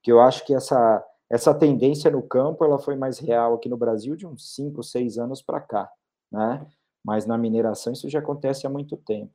[0.03, 3.76] que eu acho que essa essa tendência no campo ela foi mais real aqui no
[3.76, 5.88] Brasil de uns 5, 6 anos para cá,
[6.31, 6.66] né?
[7.05, 9.33] Mas na mineração isso já acontece há muito tempo.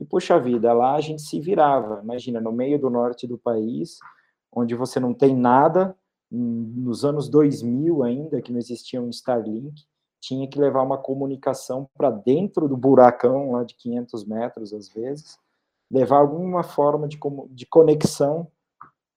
[0.00, 2.00] E puxa vida, lá a gente se virava.
[2.02, 3.98] Imagina, no meio do norte do país,
[4.50, 5.94] onde você não tem nada,
[6.30, 9.84] nos anos 2000 ainda, que não existia um Starlink,
[10.18, 15.38] tinha que levar uma comunicação para dentro do buracão lá de 500 metros às vezes,
[15.92, 17.18] levar alguma forma de,
[17.50, 18.50] de conexão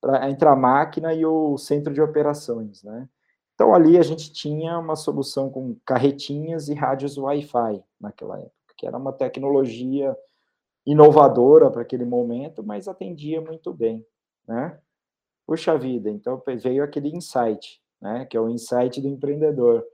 [0.02, 3.08] pra, entre a máquina e o centro de operações, né?
[3.56, 8.86] Então, ali a gente tinha uma solução com carretinhas e rádios Wi-Fi naquela época, que
[8.86, 10.18] era uma tecnologia
[10.86, 14.06] inovadora para aquele momento, mas atendia muito bem,
[14.48, 14.80] né?
[15.46, 18.26] Puxa vida, então veio aquele insight, né?
[18.26, 19.86] Que é o insight do empreendedor.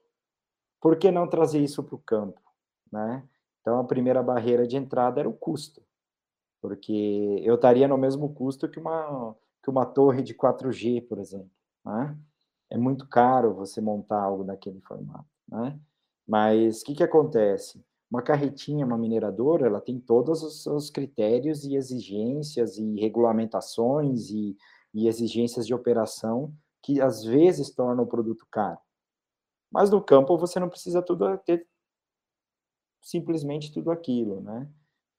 [0.81, 2.41] Por que não trazer isso para o campo,
[2.91, 3.23] né?
[3.61, 5.81] Então, a primeira barreira de entrada era o custo,
[6.61, 11.51] porque eu estaria no mesmo custo que uma que uma torre de 4G, por exemplo.
[11.85, 12.17] Né?
[12.69, 15.27] É muito caro você montar algo daquele formato.
[15.47, 15.79] Né?
[16.27, 17.83] Mas o que, que acontece?
[18.09, 24.57] Uma carretinha, uma mineradora, ela tem todos os seus critérios e exigências e regulamentações e,
[24.93, 28.79] e exigências de operação que às vezes tornam o produto caro.
[29.71, 31.67] Mas no campo você não precisa tudo ter
[33.01, 34.67] simplesmente tudo aquilo, né?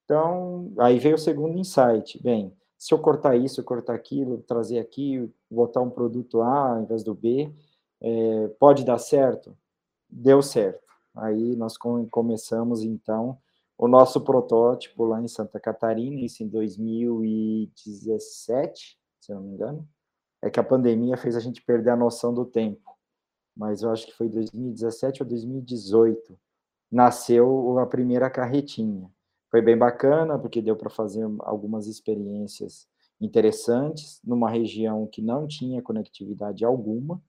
[0.03, 2.21] Então, aí veio o segundo insight.
[2.21, 7.03] Bem, se eu cortar isso, cortar aquilo, trazer aqui, botar um produto A ao invés
[7.03, 7.53] do B,
[8.01, 9.57] é, pode dar certo?
[10.09, 10.90] Deu certo.
[11.15, 13.39] Aí nós começamos, então,
[13.77, 19.87] o nosso protótipo lá em Santa Catarina, isso em 2017, se eu não me engano.
[20.41, 22.97] É que a pandemia fez a gente perder a noção do tempo.
[23.55, 26.39] Mas eu acho que foi 2017 ou 2018.
[26.91, 29.09] Nasceu a primeira carretinha.
[29.49, 32.87] Foi bem bacana, porque deu para fazer algumas experiências
[33.19, 37.21] interessantes numa região que não tinha conectividade alguma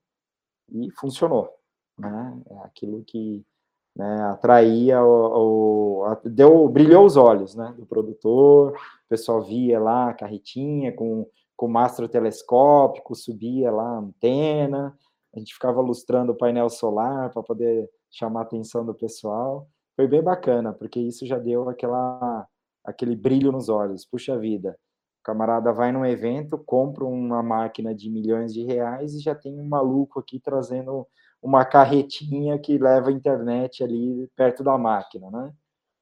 [0.71, 1.53] e funcionou.
[1.99, 2.43] Né?
[2.49, 3.45] É aquilo que
[3.95, 10.11] né, atraía, o, o, deu, brilhou os olhos né, do produtor, o pessoal via lá
[10.11, 11.27] a carretinha com,
[11.57, 14.97] com mastro telescópico, subia lá a antena,
[15.35, 19.67] a gente ficava lustrando o painel solar para poder chamar a atenção do pessoal.
[19.97, 22.47] Foi bem bacana, porque isso já deu aquela,
[22.85, 24.05] aquele brilho nos olhos.
[24.05, 24.79] Puxa vida,
[25.21, 29.59] o camarada vai num evento, compra uma máquina de milhões de reais e já tem
[29.59, 31.07] um maluco aqui trazendo
[31.43, 35.53] uma carretinha que leva a internet ali perto da máquina, né?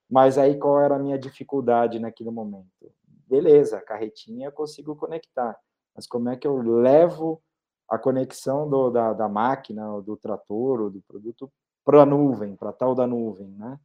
[0.09, 2.93] Mas aí qual era a minha dificuldade naquele momento?
[3.27, 5.57] Beleza, a carretinha eu consigo conectar,
[5.95, 7.41] mas como é que eu levo
[7.89, 11.51] a conexão do, da, da máquina, do trator, ou do produto
[11.85, 13.79] para a nuvem, para tal da nuvem, né?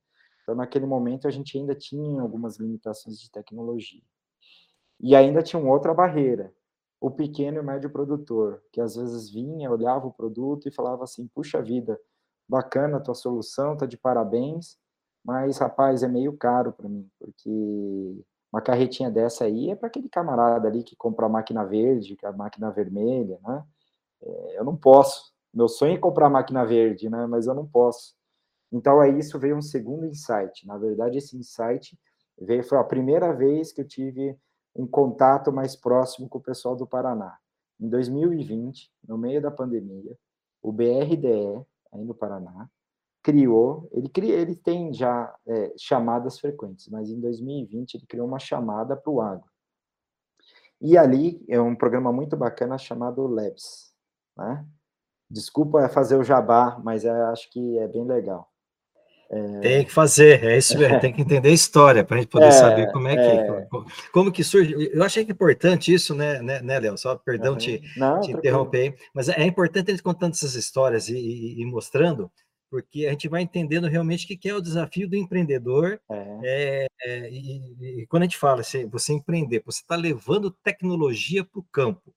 [0.44, 4.04] Então, naquele momento, a gente ainda tinha algumas limitações de tecnologia.
[5.00, 6.54] E ainda tinha uma outra barreira,
[7.00, 11.28] o pequeno e médio produtor, que às vezes vinha, olhava o produto e falava assim,
[11.28, 12.00] puxa vida,
[12.48, 14.78] bacana a tua solução, tá de parabéns,
[15.24, 20.08] mas, rapaz, é meio caro para mim, porque uma carretinha dessa aí é para aquele
[20.08, 23.66] camarada ali que compra a máquina verde, a máquina vermelha, né?
[24.22, 25.34] É, eu não posso.
[25.54, 27.26] Meu sonho é comprar a máquina verde, né?
[27.26, 28.14] Mas eu não posso.
[28.72, 30.66] Então, aí isso veio um segundo insight.
[30.68, 31.98] Na verdade, esse insight
[32.40, 34.38] veio, foi a primeira vez que eu tive
[34.76, 37.38] um contato mais próximo com o pessoal do Paraná.
[37.80, 40.18] Em 2020, no meio da pandemia,
[40.62, 42.70] o BRDE, aí no Paraná,
[43.24, 48.38] criou, ele, cria, ele tem já é, chamadas frequentes, mas em 2020 ele criou uma
[48.38, 49.50] chamada para o agro.
[50.80, 53.94] E ali é um programa muito bacana chamado Labs,
[54.38, 54.66] né?
[55.30, 58.52] Desculpa fazer o jabá, mas é, acho que é bem legal.
[59.30, 59.60] É...
[59.60, 62.48] Tem que fazer, é isso mesmo, tem que entender a história para a gente poder
[62.48, 63.62] é, saber como é que é.
[63.64, 64.92] como, como, que surge.
[64.94, 66.98] Eu achei que é importante isso, né, né, né Léo?
[66.98, 67.58] Só perdão uhum.
[67.58, 72.32] te, Não, te interromper, mas é importante eles contando essas histórias e, e, e, mostrando,
[72.70, 76.00] porque a gente vai entendendo realmente o que é o desafio do empreendedor.
[76.44, 76.88] É.
[77.04, 81.60] é e, e, quando a gente fala, você, você empreender, você está levando tecnologia para
[81.60, 82.14] o campo.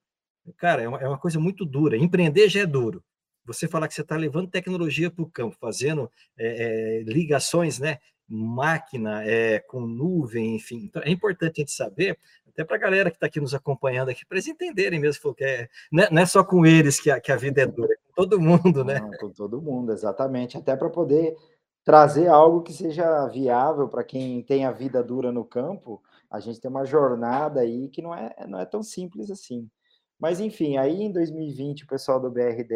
[0.56, 1.96] Cara, é uma, é uma coisa muito dura.
[1.96, 3.02] Empreender já é duro
[3.48, 7.98] você falar que você está levando tecnologia para o campo, fazendo é, é, ligações, né?
[8.28, 10.84] Máquina é, com nuvem, enfim.
[10.84, 14.10] Então, é importante a gente saber, até para a galera que está aqui nos acompanhando
[14.10, 17.10] aqui, para eles entenderem mesmo que é, não, é, não é só com eles que
[17.10, 19.00] a, que a vida é dura, é com todo mundo, né?
[19.00, 20.58] Não, com todo mundo, exatamente.
[20.58, 21.34] Até para poder
[21.82, 26.60] trazer algo que seja viável para quem tem a vida dura no campo, a gente
[26.60, 29.70] tem uma jornada aí que não é, não é tão simples assim.
[30.18, 32.74] Mas, enfim, aí em 2020 o pessoal do BRD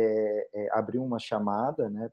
[0.55, 2.11] é, abriu uma chamada né,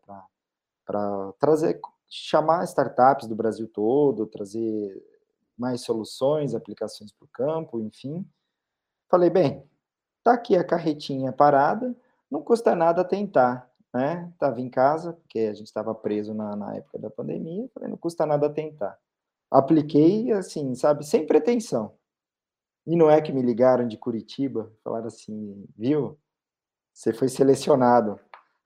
[0.86, 5.06] para trazer, chamar startups do Brasil todo, trazer
[5.56, 8.26] mais soluções, aplicações para o campo, enfim.
[9.10, 9.64] Falei, bem,
[10.24, 11.96] tá aqui a carretinha parada,
[12.32, 14.30] não custa nada tentar, né?
[14.34, 17.98] Estava em casa, porque a gente estava preso na, na época da pandemia, falei, não
[17.98, 18.98] custa nada tentar.
[19.52, 21.99] Apliquei, assim, sabe, sem pretensão.
[22.90, 26.18] E não é que me ligaram de Curitiba, falaram assim, viu?
[26.92, 28.20] Você foi selecionado.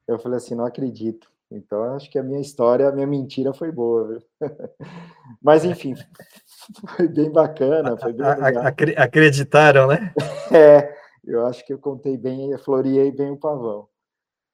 [0.08, 1.30] Eu falei assim, não acredito.
[1.52, 4.24] Então, acho que a minha história, a minha mentira foi boa, viu?
[5.44, 5.94] Mas, enfim,
[6.96, 8.26] foi bem bacana, foi bem.
[8.96, 10.14] Acreditaram, né?
[10.56, 13.90] É, eu acho que eu contei bem, floriei bem o pavão.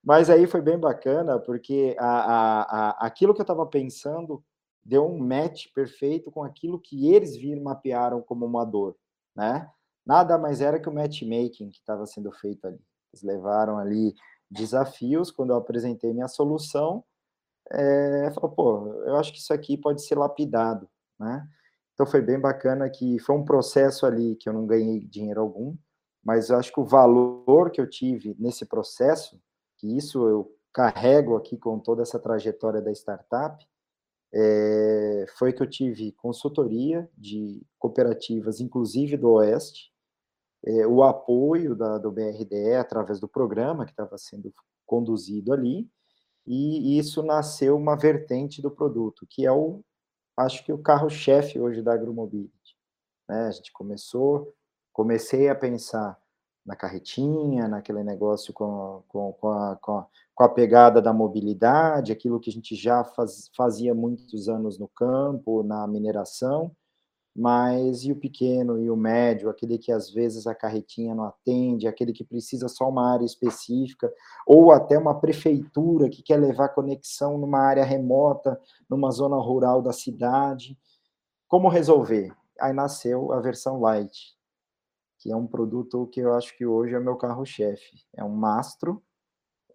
[0.04, 4.44] Mas aí foi bem bacana, porque a, a, a, aquilo que eu estava pensando
[4.84, 8.96] deu um match perfeito com aquilo que eles viram, mapearam como uma dor
[9.40, 9.72] né?
[10.06, 12.80] Nada mais era que o matchmaking que estava sendo feito ali.
[13.14, 14.14] Eles levaram ali
[14.52, 17.04] desafios, quando eu apresentei minha solução,
[17.72, 21.48] é, falou, pô, eu acho que isso aqui pode ser lapidado, né?
[21.94, 25.76] Então foi bem bacana que foi um processo ali que eu não ganhei dinheiro algum,
[26.24, 29.40] mas eu acho que o valor que eu tive nesse processo,
[29.78, 33.66] que isso eu carrego aqui com toda essa trajetória da startup,
[34.34, 39.92] é, foi que eu tive consultoria de cooperativas, inclusive do Oeste,
[40.66, 44.54] é, o apoio da, do BRDE através do programa que estava sendo
[44.86, 45.90] conduzido ali,
[46.46, 49.84] e isso nasceu uma vertente do produto, que é o,
[50.36, 52.76] acho que o carro-chefe hoje da Agromobility.
[53.28, 53.48] Né?
[53.48, 54.54] A gente começou,
[54.92, 56.20] comecei a pensar
[56.70, 62.12] na carretinha, naquele negócio com, com, com, a, com, a, com a pegada da mobilidade,
[62.12, 66.72] aquilo que a gente já faz, fazia muitos anos no campo, na mineração,
[67.36, 71.88] mas e o pequeno e o médio, aquele que às vezes a carretinha não atende,
[71.88, 74.14] aquele que precisa só uma área específica,
[74.46, 79.92] ou até uma prefeitura que quer levar conexão numa área remota, numa zona rural da
[79.92, 80.78] cidade.
[81.48, 82.32] Como resolver?
[82.62, 84.38] Aí nasceu a versão light,
[85.20, 88.04] que é um produto que eu acho que hoje é meu carro-chefe.
[88.16, 89.04] É um mastro,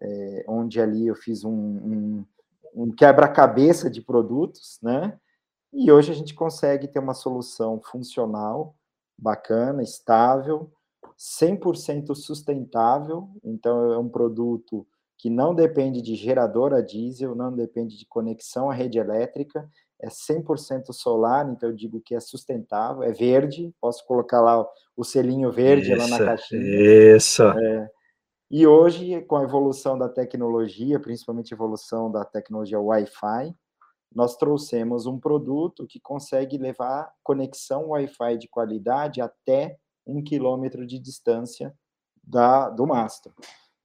[0.01, 2.25] é, onde ali eu fiz um, um,
[2.73, 5.17] um quebra-cabeça de produtos, né?
[5.71, 8.75] E hoje a gente consegue ter uma solução funcional,
[9.17, 10.71] bacana, estável,
[11.17, 13.29] 100% sustentável.
[13.43, 14.87] Então, é um produto
[15.17, 19.69] que não depende de gerador a diesel, não depende de conexão à rede elétrica,
[20.01, 24.65] é 100% solar, então eu digo que é sustentável, é verde, posso colocar lá
[24.95, 26.61] o selinho verde isso, lá na caixinha.
[26.61, 27.43] Isso.
[27.43, 27.89] É,
[28.49, 33.55] e hoje, com a evolução da tecnologia, principalmente a evolução da tecnologia Wi-Fi,
[34.13, 40.99] nós trouxemos um produto que consegue levar conexão Wi-Fi de qualidade até um quilômetro de
[40.99, 41.73] distância
[42.23, 43.33] da, do mastro,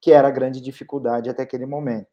[0.00, 2.08] que era a grande dificuldade até aquele momento.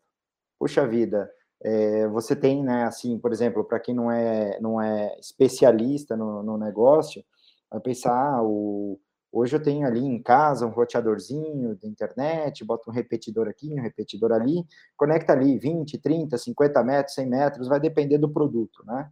[0.57, 1.29] Puxa vida,
[1.63, 6.43] é, você tem, né, assim, por exemplo, para quem não é, não é especialista no,
[6.43, 7.23] no negócio,
[7.71, 8.99] vai pensar, ah, o,
[9.31, 13.81] Hoje eu tenho ali em casa um roteadorzinho da internet, boto um repetidor aqui, um
[13.81, 19.11] repetidor ali, conecta ali 20, 30, 50 metros, 100 metros, vai depender do produto, né?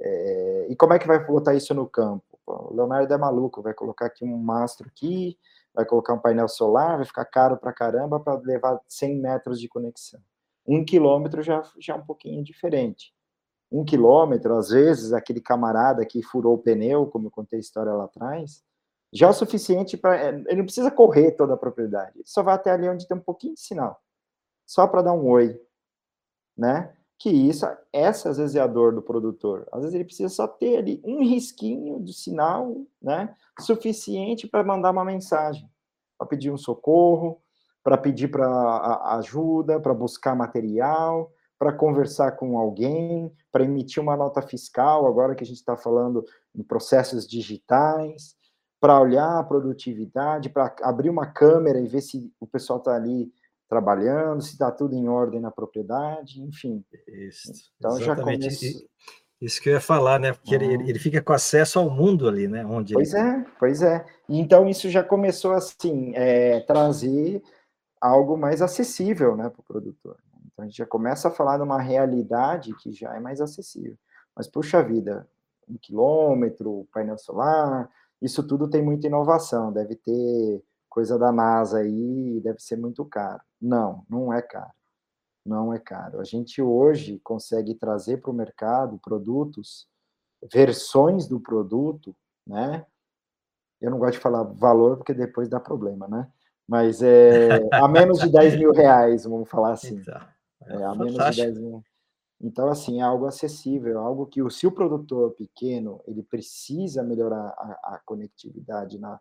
[0.00, 2.24] É, e como é que vai botar isso no campo?
[2.46, 5.36] o Leonardo é maluco, vai colocar aqui um mastro aqui,
[5.74, 9.68] vai colocar um painel solar, vai ficar caro para caramba para levar 100 metros de
[9.68, 10.20] conexão.
[10.68, 13.14] Um quilômetro já, já é um pouquinho diferente.
[13.72, 17.92] Um quilômetro, às vezes, aquele camarada que furou o pneu, como eu contei a história
[17.92, 18.62] lá atrás,
[19.10, 20.16] já é o suficiente para.
[20.16, 23.16] É, ele não precisa correr toda a propriedade, ele só vai até ali onde tem
[23.16, 24.02] um pouquinho de sinal,
[24.66, 25.58] só para dar um oi,
[26.56, 26.94] né?
[27.18, 29.66] Que isso, essa às vezes é a dor do produtor.
[29.72, 33.34] Às vezes ele precisa só ter ali um risquinho de sinal, né?
[33.60, 35.68] Suficiente para mandar uma mensagem,
[36.16, 37.42] para pedir um socorro,
[37.88, 44.42] para pedir para ajuda, para buscar material, para conversar com alguém, para emitir uma nota
[44.42, 46.22] fiscal, agora que a gente está falando
[46.54, 48.36] em processos digitais,
[48.78, 53.32] para olhar a produtividade, para abrir uma câmera e ver se o pessoal está ali
[53.66, 56.84] trabalhando, se está tudo em ordem na propriedade, enfim.
[57.06, 58.50] Isso, então exatamente.
[58.50, 58.88] já começo...
[59.40, 60.32] Isso que eu ia falar, né?
[60.32, 62.66] Porque ele, ele fica com acesso ao mundo ali, né?
[62.66, 63.22] Onde pois ele...
[63.22, 64.04] é, pois é.
[64.28, 67.40] Então isso já começou assim, é, trazer
[68.00, 70.16] algo mais acessível, né, para o produtor.
[70.46, 73.96] Então a gente já começa a falar de uma realidade que já é mais acessível.
[74.34, 75.28] Mas puxa vida,
[75.68, 77.90] um quilômetro, painel solar,
[78.20, 83.40] isso tudo tem muita inovação, deve ter coisa da NASA aí, deve ser muito caro.
[83.60, 84.72] Não, não é caro.
[85.44, 86.20] Não é caro.
[86.20, 89.88] A gente hoje consegue trazer para o mercado produtos,
[90.52, 92.14] versões do produto,
[92.46, 92.84] né?
[93.80, 96.28] Eu não gosto de falar valor porque depois dá problema, né?
[96.68, 99.96] Mas é a menos de 10 mil reais, vamos falar assim.
[99.96, 100.20] Então,
[100.66, 101.82] é, é a menos de 10 mil.
[102.40, 107.48] Então, assim, é algo acessível, é algo que, se o produtor pequeno ele precisa melhorar
[107.56, 109.18] a, a conectividade na,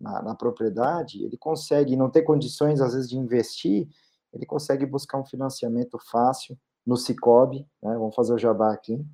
[0.00, 3.86] na, na, propriedade, ele consegue, não ter condições, às vezes, de investir,
[4.32, 7.94] ele consegue buscar um financiamento fácil no Cicobi, né?
[7.94, 9.04] Vamos fazer o jabá aqui.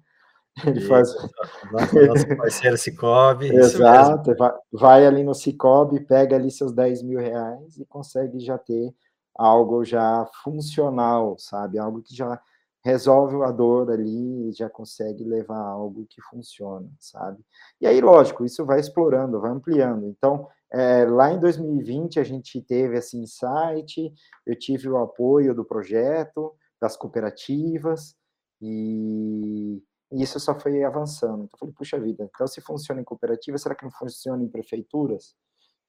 [0.67, 1.09] Ele faz.
[1.73, 3.49] Nosso parceiro Cicobi.
[3.57, 8.59] Exato, vai, vai, ali no Cicobi, pega ali seus 10 mil reais e consegue já
[8.59, 8.95] ter
[9.35, 11.79] algo já funcional, sabe?
[11.79, 12.41] Algo que já
[12.85, 17.39] resolve a dor ali e já consegue levar algo que funciona, sabe?
[17.81, 20.07] E aí, lógico, isso vai explorando, vai ampliando.
[20.07, 24.13] Então, é, lá em 2020, a gente teve esse insight,
[24.45, 28.17] eu tive o apoio do projeto, das cooperativas,
[28.61, 29.81] e,
[30.13, 31.45] e isso só foi avançando.
[31.45, 34.49] Então, eu falei, puxa vida, então se funciona em cooperativa, será que não funciona em
[34.49, 35.35] prefeituras?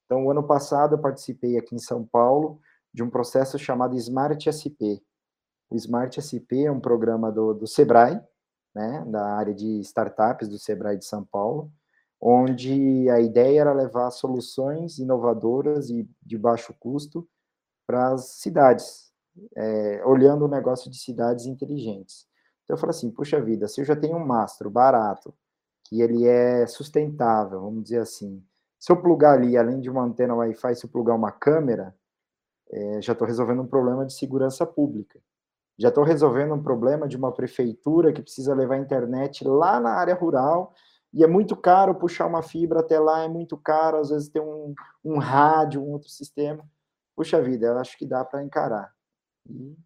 [0.04, 2.60] Então, o ano passado, eu participei aqui em São Paulo
[2.92, 5.02] de um processo chamado Smart SP,
[5.70, 8.20] o Smart SP é um programa do, do Sebrae,
[8.74, 11.72] né, da área de startups do Sebrae de São Paulo,
[12.20, 17.28] onde a ideia era levar soluções inovadoras e de baixo custo
[17.86, 19.12] para as cidades,
[19.56, 22.26] é, olhando o negócio de cidades inteligentes.
[22.64, 25.34] Então eu falei assim, puxa vida, se eu já tenho um mastro barato,
[25.84, 28.42] que ele é sustentável, vamos dizer assim,
[28.78, 31.94] se eu plugar ali, além de uma antena Wi-Fi, se eu plugar uma câmera,
[32.70, 35.20] é, já estou resolvendo um problema de segurança pública.
[35.78, 40.14] Já estou resolvendo um problema de uma prefeitura que precisa levar internet lá na área
[40.14, 40.72] rural
[41.12, 44.42] e é muito caro puxar uma fibra até lá, é muito caro, às vezes tem
[44.42, 46.64] um, um rádio, um outro sistema.
[47.16, 48.92] Puxa vida, eu acho que dá para encarar.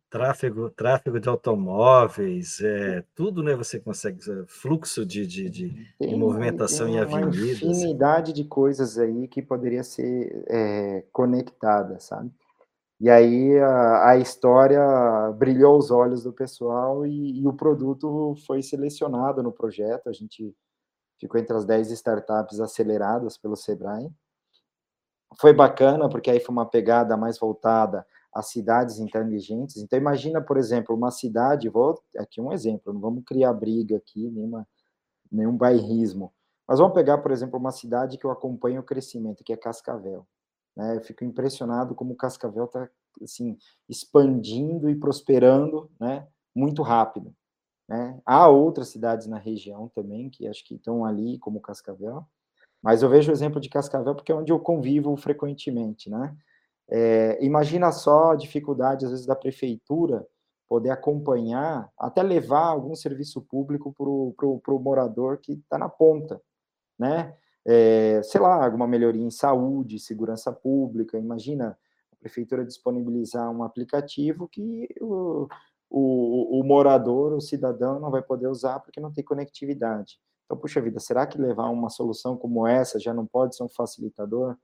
[0.09, 3.57] Tráfego, tráfego de automóveis, é, tudo, né?
[3.57, 5.69] Você consegue, fluxo de, de, de,
[6.01, 7.37] de movimentação tem em avenidas.
[7.37, 12.31] Uma infinidade de coisas aí que poderia ser é, conectada, sabe?
[13.01, 14.81] E aí a, a, história
[15.37, 20.09] brilhou os olhos do pessoal e, e, o produto foi selecionado no projeto.
[20.09, 20.55] A gente
[21.19, 24.09] ficou entre as 10 startups aceleradas pelo Sebrae.
[25.41, 29.77] Foi bacana, porque aí foi uma pegada mais voltada as cidades inteligentes.
[29.79, 34.31] Então, imagina, por exemplo, uma cidade, vou aqui um exemplo, não vamos criar briga aqui,
[34.31, 34.67] nenhuma,
[35.31, 36.33] nenhum bairrismo,
[36.67, 40.27] mas vamos pegar, por exemplo, uma cidade que eu acompanho o crescimento, que é Cascavel.
[40.77, 40.97] Né?
[40.97, 42.89] Eu fico impressionado como Cascavel está
[43.23, 43.57] assim,
[43.89, 46.27] expandindo e prosperando né?
[46.55, 47.35] muito rápido.
[47.89, 48.21] Né?
[48.27, 52.27] Há outras cidades na região também que acho que estão ali, como Cascavel,
[52.83, 56.37] mas eu vejo o exemplo de Cascavel porque é onde eu convivo frequentemente, né?
[56.91, 60.27] É, imagina só a dificuldade, às vezes, da prefeitura
[60.69, 66.41] poder acompanhar, até levar algum serviço público para o morador que está na ponta,
[66.99, 67.35] né?
[67.67, 71.19] É, sei lá, alguma melhoria em saúde, segurança pública.
[71.19, 71.79] Imagina
[72.13, 75.49] a prefeitura disponibilizar um aplicativo que o,
[75.91, 80.19] o, o morador, o cidadão, não vai poder usar porque não tem conectividade.
[80.45, 83.69] Então, puxa vida, será que levar uma solução como essa já não pode ser um
[83.69, 84.57] facilitador?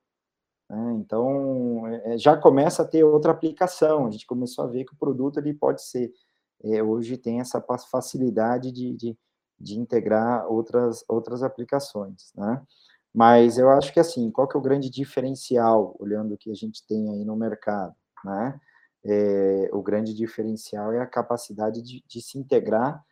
[0.68, 0.94] Né?
[0.98, 4.06] Então, é, é, já começa a ter outra aplicação.
[4.06, 6.12] A gente começou a ver que o produto ele pode ser,
[6.62, 7.60] é, hoje tem essa
[7.90, 9.18] facilidade de, de,
[9.58, 12.62] de, integrar outras, outras aplicações, né?
[13.14, 16.54] Mas eu acho que, assim, qual que é o grande diferencial, olhando o que a
[16.54, 17.94] gente tem aí no mercado,
[18.24, 18.60] né?
[19.04, 23.04] É, o grande diferencial é a capacidade de, de se integrar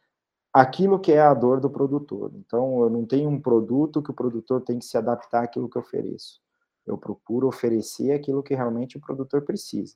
[0.52, 2.32] aquilo que é a dor do produtor.
[2.34, 5.76] Então, eu não tenho um produto que o produtor tem que se adaptar àquilo que
[5.76, 6.40] eu ofereço.
[6.86, 9.94] Eu procuro oferecer aquilo que realmente o produtor precisa.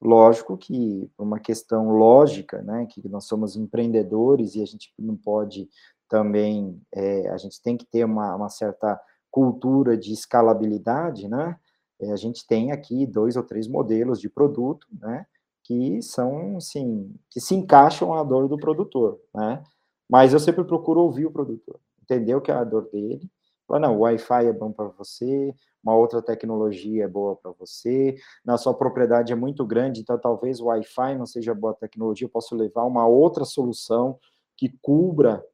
[0.00, 5.16] Lógico que, por uma questão lógica, né, que nós somos empreendedores e a gente não
[5.16, 5.68] pode
[6.08, 9.00] também, é, a gente tem que ter uma, uma certa
[9.30, 11.58] cultura de escalabilidade, né?
[12.00, 15.26] É, a gente tem aqui dois ou três modelos de produto, né?
[15.64, 19.62] Que são, sim, que se encaixam à dor do produtor, né?
[20.08, 23.28] Mas eu sempre procuro ouvir o produtor, entender o que é a dor dele.
[23.66, 25.54] Falar, não, o Wi-Fi é bom para você,
[25.86, 30.60] uma outra tecnologia é boa para você, na sua propriedade é muito grande, então talvez
[30.60, 34.18] o Wi-Fi não seja boa tecnologia, eu posso levar uma outra solução
[34.56, 35.44] que cubra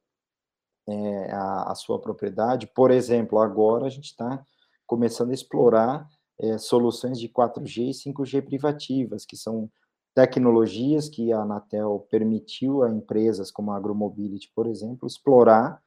[0.89, 2.65] é, a, a, sua propriedade.
[2.65, 4.43] Por exemplo, agora a gente está
[4.87, 6.07] começando a explorar
[6.39, 9.69] é, soluções de 4G e 5G privativas, que são
[10.15, 15.79] tecnologias que a Anatel permitiu a empresas como a Agromobility, por exemplo, explorar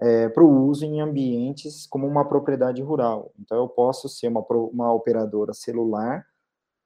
[0.00, 3.32] é, para o uso em ambientes como uma propriedade rural.
[3.38, 6.24] Então, eu posso ser uma, uma operadora celular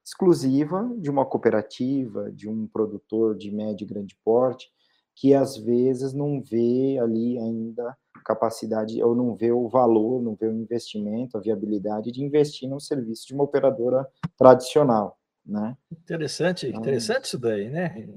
[0.05, 4.69] exclusiva de uma cooperativa, de um produtor de médio e grande porte,
[5.15, 10.47] que às vezes não vê ali ainda capacidade, ou não vê o valor, não vê
[10.47, 14.07] o investimento, a viabilidade de investir num serviço de uma operadora
[14.37, 15.77] tradicional, né?
[15.91, 18.07] Interessante, então, interessante isso daí, né?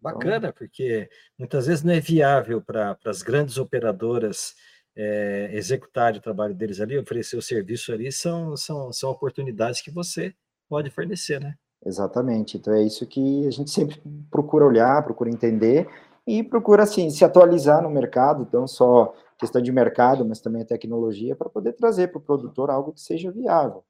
[0.00, 4.54] Bacana, então, porque muitas vezes não é viável para as grandes operadoras
[4.96, 9.90] é, executarem o trabalho deles ali, oferecer o serviço ali, são, são, são oportunidades que
[9.90, 10.34] você
[10.68, 11.54] pode fornecer, né?
[11.84, 12.56] Exatamente.
[12.56, 14.00] Então é isso que a gente sempre
[14.30, 15.88] procura olhar, procura entender
[16.26, 20.66] e procura assim se atualizar no mercado, não só questão de mercado, mas também a
[20.66, 23.84] tecnologia para poder trazer para o produtor algo que seja viável,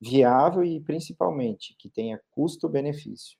[0.00, 3.36] viável e principalmente que tenha custo-benefício.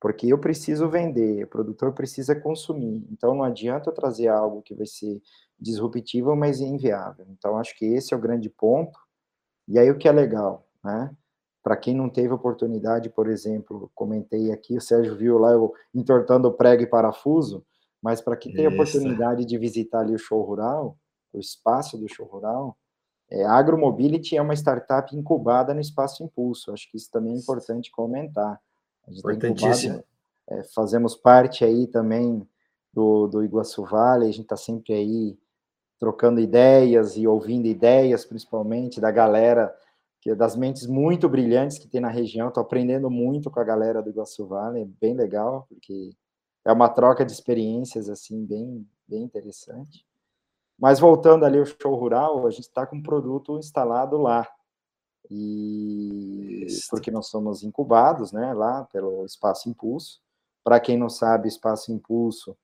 [0.00, 3.06] Porque eu preciso vender, o produtor precisa consumir.
[3.10, 5.20] Então não adianta trazer algo que vai ser
[5.58, 7.26] disruptivo, mas inviável.
[7.30, 8.98] Então acho que esse é o grande ponto.
[9.66, 11.14] E aí o que é legal, né?
[11.62, 16.52] Para quem não teve oportunidade, por exemplo, comentei aqui, o Sérgio viu lá eu entortando
[16.52, 17.66] prego e parafuso,
[18.00, 20.96] mas para quem tem a oportunidade de visitar ali o show rural,
[21.32, 22.78] o espaço do show rural,
[23.30, 26.72] é, a Agromobility é uma startup incubada no Espaço Impulso.
[26.72, 28.60] Acho que isso também é importante comentar.
[29.04, 30.02] Tá Importantíssimo.
[30.48, 32.46] é, fazemos parte aí também
[32.92, 35.38] do, do Iguaçu Vale, a gente está sempre aí
[35.98, 39.74] trocando ideias e ouvindo ideias, principalmente da galera,
[40.20, 42.48] que é das mentes muito brilhantes que tem na região.
[42.48, 46.10] Estou aprendendo muito com a galera do Iguaçu Vale, é bem legal, porque
[46.64, 50.05] é uma troca de experiências assim bem, bem interessante.
[50.78, 54.46] Mas voltando ali ao show rural, a gente está com um produto instalado lá.
[55.30, 56.86] E Isso.
[56.90, 60.20] porque nós somos incubados, né, lá pelo Espaço Impulso.
[60.62, 62.56] Para quem não sabe, Espaço Impulso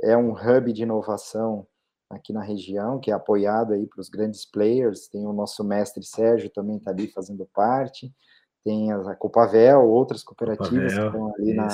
[0.00, 1.66] é um hub de inovação
[2.10, 6.04] aqui na região, que é apoiado aí para os grandes players, tem o nosso mestre
[6.04, 8.12] Sérgio também está ali fazendo parte,
[8.62, 11.68] tem a Copavel, outras cooperativas Copavel, que estão ali na,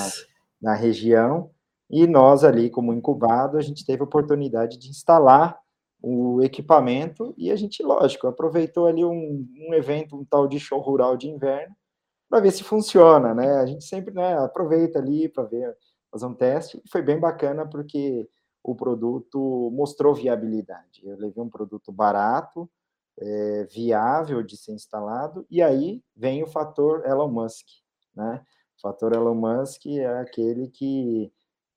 [0.60, 1.50] na região,
[1.90, 5.58] e nós ali, como incubado, a gente teve a oportunidade de instalar
[6.02, 10.80] o equipamento e a gente, lógico, aproveitou ali um, um evento, um tal de show
[10.80, 11.74] rural de inverno,
[12.28, 13.58] para ver se funciona, né?
[13.58, 15.76] A gente sempre né, aproveita ali para ver,
[16.10, 18.28] fazer um teste, foi bem bacana porque
[18.62, 21.02] o produto mostrou viabilidade.
[21.04, 22.70] Eu levei um produto barato,
[23.18, 27.66] é, viável de ser instalado, e aí vem o fator Elon Musk,
[28.14, 28.42] né?
[28.78, 31.30] O fator Elon Musk é aquele que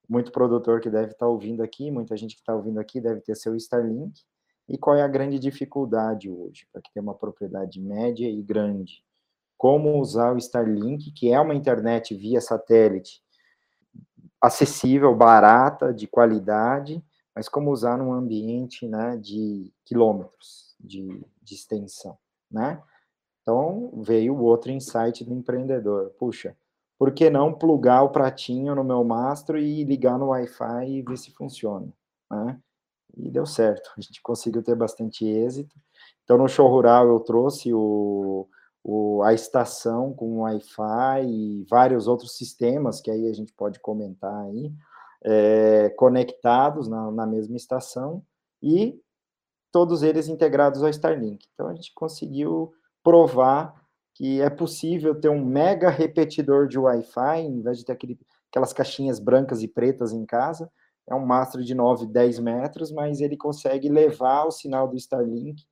[0.08, 3.22] muito produtor que deve estar tá ouvindo aqui, muita gente que está ouvindo aqui deve
[3.22, 4.22] ter seu Starlink.
[4.68, 9.04] E qual é a grande dificuldade hoje para que tenha uma propriedade média e grande?
[9.58, 13.22] Como usar o Starlink, que é uma internet via satélite
[14.42, 22.18] acessível, barata, de qualidade, mas como usar num ambiente né, de quilômetros de, de extensão,
[22.52, 22.82] né?
[23.42, 26.12] Então, veio o outro insight do empreendedor.
[26.12, 26.56] Puxa,
[27.04, 31.18] por que não plugar o pratinho no meu mastro e ligar no Wi-Fi e ver
[31.18, 31.92] se funciona,
[32.32, 32.58] né?
[33.18, 35.76] E deu certo, a gente conseguiu ter bastante êxito.
[36.24, 38.48] Então, no show rural, eu trouxe o,
[38.82, 44.46] o, a estação com Wi-Fi e vários outros sistemas que aí a gente pode comentar
[44.46, 44.72] aí,
[45.26, 48.24] é, conectados na, na mesma estação
[48.62, 48.98] e
[49.74, 51.46] todos eles integrados ao Starlink.
[51.54, 52.74] Então, a gente conseguiu
[53.04, 53.83] provar
[54.14, 58.72] que é possível ter um mega repetidor de Wi-Fi, em vez de ter aquele, aquelas
[58.72, 60.72] caixinhas brancas e pretas em casa,
[61.08, 65.64] é um mastro de 9, 10 metros, mas ele consegue levar o sinal do Starlink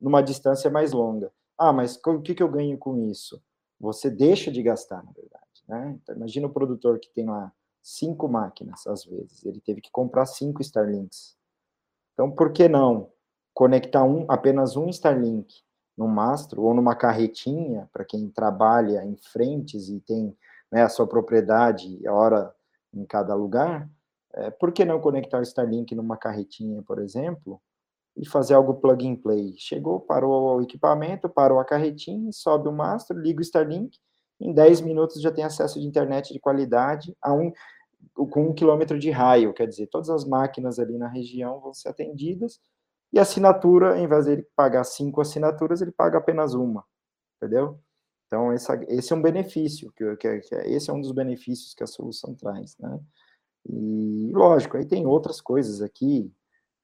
[0.00, 1.32] numa distância mais longa.
[1.58, 3.42] Ah, mas o que, que eu ganho com isso?
[3.80, 5.46] Você deixa de gastar, na verdade.
[5.66, 5.98] Né?
[6.02, 9.44] Então, imagina o produtor que tem lá cinco máquinas, às vezes.
[9.44, 11.36] Ele teve que comprar cinco Starlinks.
[12.12, 13.10] Então, por que não
[13.54, 15.62] conectar um, apenas um Starlink
[15.96, 20.36] num mastro ou numa carretinha, para quem trabalha em frentes e tem
[20.70, 22.54] né, a sua propriedade, a hora
[22.92, 23.88] em cada lugar,
[24.34, 27.60] é, por que não conectar o Starlink numa carretinha, por exemplo,
[28.16, 29.54] e fazer algo plug and play?
[29.56, 33.98] Chegou, parou o equipamento, parou a carretinha, sobe o mastro, liga o Starlink,
[34.38, 37.50] em 10 minutos já tem acesso de internet de qualidade a um,
[38.14, 41.88] com um quilômetro de raio, quer dizer, todas as máquinas ali na região vão ser
[41.88, 42.60] atendidas,
[43.12, 46.84] e assinatura, em vez de ele pagar cinco assinaturas, ele paga apenas uma,
[47.36, 47.78] entendeu?
[48.26, 51.84] Então, essa, esse é um benefício, que, que, que, esse é um dos benefícios que
[51.84, 52.98] a solução traz, né?
[53.68, 56.32] E, lógico, aí tem outras coisas aqui,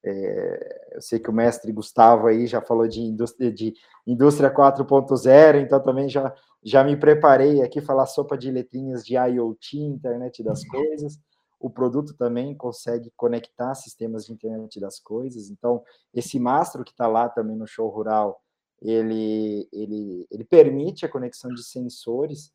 [0.05, 3.73] é, eu sei que o mestre Gustavo aí já falou de indústria, de
[4.05, 9.77] indústria 4.0, então também já, já me preparei aqui falar sopa de letrinhas de IoT,
[9.77, 11.19] internet das coisas
[11.63, 15.49] o produto também consegue conectar sistemas de internet das coisas.
[15.49, 15.81] Então,
[16.13, 18.41] esse mastro que está lá também no show rural,
[18.81, 22.51] ele, ele, ele permite a conexão de sensores,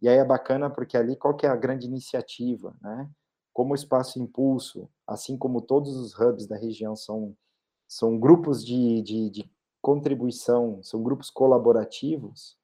[0.00, 3.10] e aí é bacana porque ali qual que é a grande iniciativa, né?
[3.52, 7.36] Como o Espaço Impulso, assim como todos os hubs da região são,
[7.86, 9.50] são grupos de, de, de
[9.82, 12.56] contribuição, são grupos colaborativos,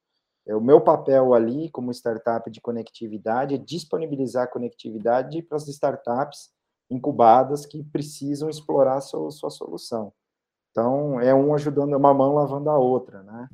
[0.48, 6.50] o meu papel ali, como startup de conectividade, é disponibilizar conectividade para as startups
[6.90, 10.12] incubadas que precisam explorar a sua, sua solução.
[10.70, 13.48] Então, é um ajudando, é uma mão lavando a outra, né?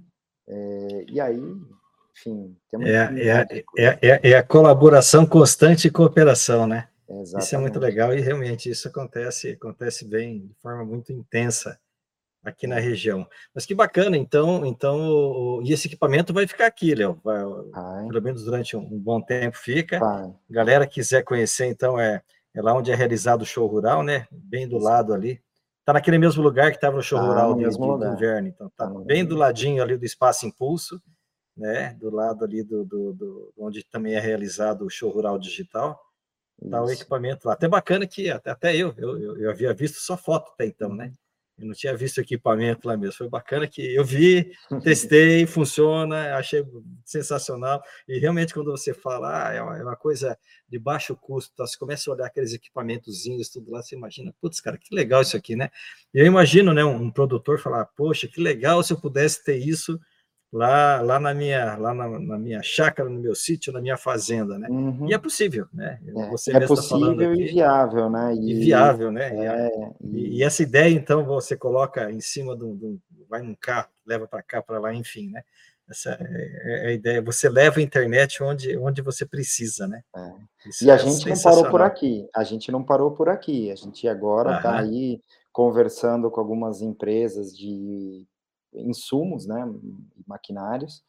[0.47, 1.43] É, e aí,
[2.12, 2.57] enfim...
[2.80, 6.89] É, é, é, é, é, a colaboração constante e cooperação, né?
[7.09, 7.47] Exatamente.
[7.47, 11.78] Isso é muito legal e realmente isso acontece, acontece bem, de forma muito intensa
[12.49, 13.26] aqui na região.
[13.55, 17.20] Mas que bacana, então, então e esse equipamento vai ficar aqui, Léo,
[18.09, 19.99] pelo menos durante um, um bom tempo fica.
[19.99, 20.32] Vai.
[20.51, 22.22] Galera quiser conhecer, então é,
[22.55, 24.26] é lá onde é realizado o show rural, né?
[24.30, 25.40] Bem do lado ali.
[25.84, 28.49] Tá naquele mesmo lugar que estava no show tá rural no mesmo do, do inverno,
[28.49, 31.01] então tá, tá bem do ladinho ali do Espaço Impulso,
[31.57, 31.94] né?
[31.94, 35.99] Do lado ali do, do, do onde também é realizado o show rural digital.
[36.70, 37.55] Tá o equipamento lá.
[37.55, 40.92] Até bacana que até, até eu, eu, eu, eu havia visto só foto até então,
[40.92, 41.12] né?
[41.59, 43.16] Eu não tinha visto equipamento lá mesmo.
[43.16, 44.52] Foi bacana que eu vi,
[44.82, 46.64] testei, funciona, achei
[47.04, 47.82] sensacional.
[48.06, 50.38] E realmente, quando você fala, ah, é, uma, é uma coisa
[50.68, 51.66] de baixo custo, tá?
[51.66, 55.36] você começa a olhar aqueles equipamentozinhos, tudo lá, você imagina, putz, cara, que legal isso
[55.36, 55.70] aqui, né?
[56.14, 59.56] E eu imagino, né, um, um produtor falar, poxa, que legal se eu pudesse ter
[59.56, 59.98] isso
[60.53, 64.59] lá, lá na minha lá na, na, minha chácara, no meu sítio, na minha fazenda,
[64.59, 64.68] né?
[64.68, 65.09] Uhum.
[65.09, 65.99] E é possível, né?
[66.07, 68.34] É, Você é tá possível aqui, e viável, né?
[68.34, 69.28] E, e viável, né?
[69.46, 69.70] É,
[70.01, 74.26] e, e, essa ideia, então, você coloca em cima de um, vai num carro, leva
[74.26, 75.42] para cá, para lá, enfim, né?
[75.88, 77.22] Essa é, é a ideia.
[77.22, 80.03] Você leva a internet onde, onde você precisa, né?
[80.14, 80.32] É.
[80.82, 82.28] E a é gente não parou por aqui.
[82.34, 83.70] A gente não parou por aqui.
[83.70, 85.20] A gente agora está aí
[85.51, 88.26] conversando com algumas empresas de
[88.75, 89.66] insumos, né,
[90.27, 91.03] maquinários,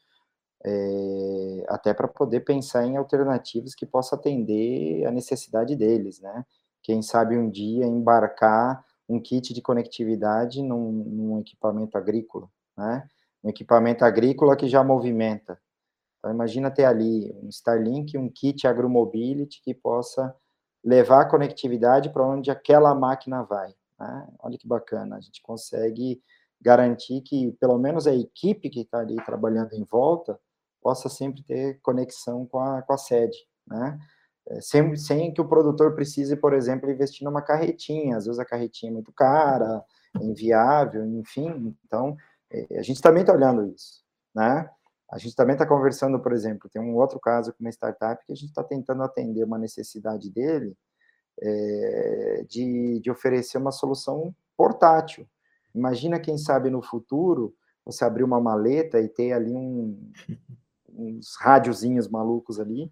[0.66, 6.45] é, até para poder pensar em alternativas que possam atender a necessidade deles, né?
[6.84, 13.07] Quem sabe um dia embarcar um kit de conectividade num, num equipamento agrícola, né?
[13.43, 15.60] Um equipamento agrícola que já movimenta.
[16.20, 20.36] Então, imagina ter ali um Starlink, um kit agromobility que possa
[20.84, 23.74] levar a conectividade para onde aquela máquina vai.
[23.97, 24.28] Né?
[24.39, 26.22] Olha que bacana, a gente consegue
[26.62, 30.39] garantir que pelo menos a equipe que está ali trabalhando em volta
[30.82, 33.38] possa sempre ter conexão com a, com a sede,
[33.68, 33.99] né?
[34.47, 38.45] É, sem, sem que o produtor precise, por exemplo, investir numa carretinha, às vezes a
[38.45, 39.84] carretinha é muito cara,
[40.20, 42.18] é inviável, enfim, então
[42.51, 44.03] é, a gente também está olhando isso,
[44.34, 44.70] né?
[45.12, 48.32] A gente também está conversando, por exemplo, tem um outro caso com uma startup que
[48.32, 50.76] a gente está tentando atender uma necessidade dele
[51.41, 55.28] é, de, de oferecer uma solução portátil.
[55.80, 57.55] Imagina, quem sabe, no futuro,
[57.86, 60.11] você abrir uma maleta e ter ali um,
[60.93, 62.91] uns rádiozinhos malucos ali,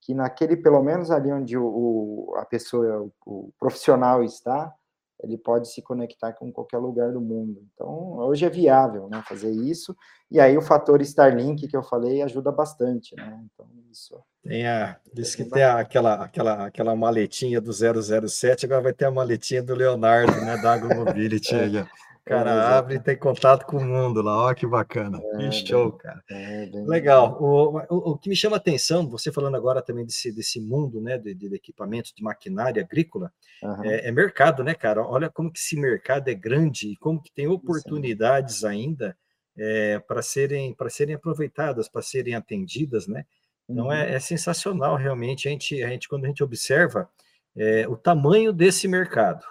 [0.00, 4.74] que naquele, pelo menos ali onde o, o, a pessoa, o, o profissional está,
[5.22, 7.64] ele pode se conectar com qualquer lugar do mundo.
[7.72, 9.96] Então, hoje é viável, né, fazer isso.
[10.30, 13.44] E aí o fator Starlink que eu falei ajuda bastante, né?
[13.46, 14.20] Então, isso.
[14.42, 19.10] Tem a, diz que tem aquela, aquela, aquela maletinha do 007, agora vai ter a
[19.10, 21.86] maletinha do Leonardo, né, da AgroMobility aí,
[22.24, 25.20] cara é, abre e tem contato com o mundo lá, ó, que bacana.
[25.34, 26.22] É, que show, cara.
[26.30, 27.36] É, Legal.
[27.40, 31.00] O, o, o, que me chama a atenção, você falando agora também desse, desse mundo,
[31.00, 33.30] né, de, de equipamentos de maquinária agrícola,
[33.62, 33.84] uhum.
[33.84, 35.02] é, é, mercado, né, cara?
[35.06, 38.68] Olha como que esse mercado é grande e como que tem oportunidades Sim.
[38.68, 39.16] ainda
[39.56, 43.24] é, para serem, serem aproveitadas, para serem atendidas, né?
[43.68, 44.14] Então é, uhum.
[44.14, 47.08] é, sensacional realmente a gente, a gente quando a gente observa
[47.56, 49.44] é, o tamanho desse mercado,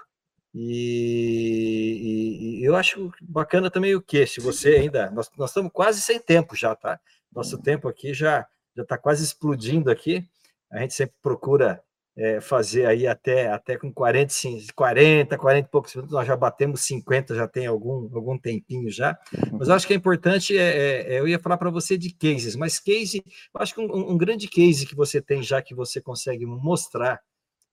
[0.55, 6.01] e, e, eu acho bacana também o que, se você ainda, nós, nós estamos quase
[6.01, 6.99] sem tempo já, tá?
[7.33, 10.27] Nosso tempo aqui já já está quase explodindo aqui.
[10.71, 11.81] A gente sempre procura
[12.15, 14.33] é, fazer aí até, até com 40,
[14.75, 19.17] 40, 40 e poucos minutos, nós já batemos 50, já tem algum, algum tempinho já.
[19.51, 22.13] Mas eu acho que é importante, é, é, é eu ia falar para você de
[22.13, 23.23] cases, mas case,
[23.53, 27.19] eu acho que um, um grande case que você tem já que você consegue mostrar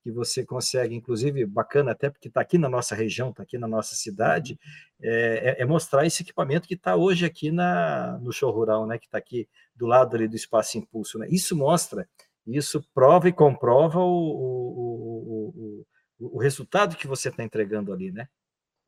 [0.03, 3.69] que você consegue, inclusive, bacana até porque está aqui na nossa região, está aqui na
[3.69, 4.59] nossa cidade,
[5.01, 8.99] é, é, é mostrar esse equipamento que está hoje aqui na, no show rural, né,
[8.99, 11.19] que está aqui do lado ali do Espaço Impulso.
[11.19, 11.29] Né?
[11.31, 12.09] Isso mostra,
[12.47, 15.85] isso prova e comprova o, o,
[16.19, 18.27] o, o resultado que você está entregando ali, né?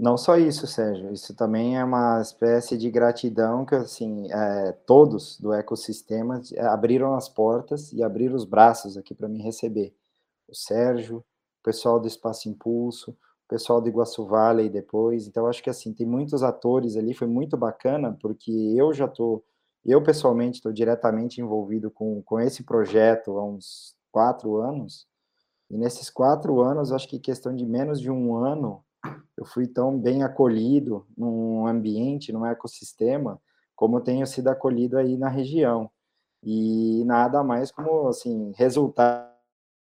[0.01, 5.39] Não só isso, Sérgio, isso também é uma espécie de gratidão que, assim, é, todos
[5.39, 6.43] do ecossistema
[6.73, 9.95] abriram as portas e abriram os braços aqui para me receber
[10.53, 15.27] o Sérgio, o pessoal do Espaço Impulso, o pessoal do Iguaçu Valley depois.
[15.27, 19.45] Então, acho que assim, tem muitos atores ali, foi muito bacana, porque eu já estou,
[19.85, 25.07] eu pessoalmente estou diretamente envolvido com, com esse projeto há uns quatro anos,
[25.71, 28.85] e nesses quatro anos, acho que questão de menos de um ano,
[29.39, 33.41] eu fui tão bem acolhido num ambiente, num ecossistema,
[33.75, 35.91] como tenho sido acolhido aí na região.
[36.43, 39.32] E nada mais como, assim, resultado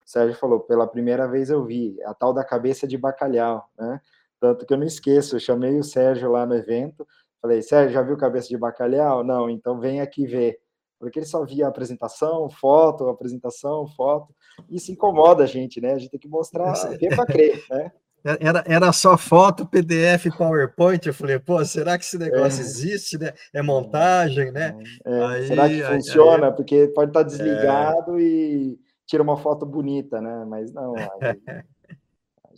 [0.05, 4.01] o Sérgio falou, pela primeira vez eu vi, a tal da cabeça de bacalhau, né?
[4.39, 7.07] Tanto que eu não esqueço, eu chamei o Sérgio lá no evento,
[7.41, 9.25] falei, Sérgio, já viu cabeça de bacalhau?
[9.25, 10.59] Não, então vem aqui ver.
[10.99, 14.35] Porque ele só via apresentação, foto, apresentação, foto.
[14.71, 15.93] Isso incomoda a gente, né?
[15.93, 17.93] A gente tem que mostrar, ver para crer, né?
[18.41, 21.07] Era, era só foto, PDF, PowerPoint.
[21.07, 22.65] Eu falei, pô, será que esse negócio é.
[22.65, 23.35] existe, né?
[23.53, 24.75] É montagem, né?
[25.05, 25.25] É.
[25.25, 26.47] Aí, será que funciona?
[26.47, 28.23] Aí, Porque pode estar desligado é.
[28.23, 30.45] e tira uma foto bonita, né?
[30.45, 30.95] Mas não.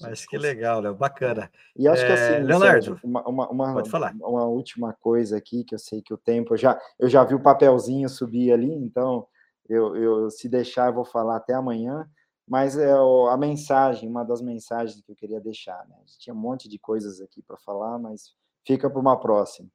[0.03, 1.51] Aí, Mas que legal, Léo, bacana.
[1.75, 4.15] E acho é, que assim, Leonardo, Sérgio, uma, uma, uma, pode falar.
[4.21, 7.35] Uma última coisa aqui, que eu sei que o tempo, eu já, eu já vi
[7.35, 9.27] o papelzinho subir ali, então
[9.69, 12.07] eu, eu se deixar, eu vou falar até amanhã.
[12.47, 15.97] Mas é a mensagem, uma das mensagens que eu queria deixar, né?
[16.19, 18.35] Tinha um monte de coisas aqui para falar, mas
[18.65, 19.69] fica para uma próxima.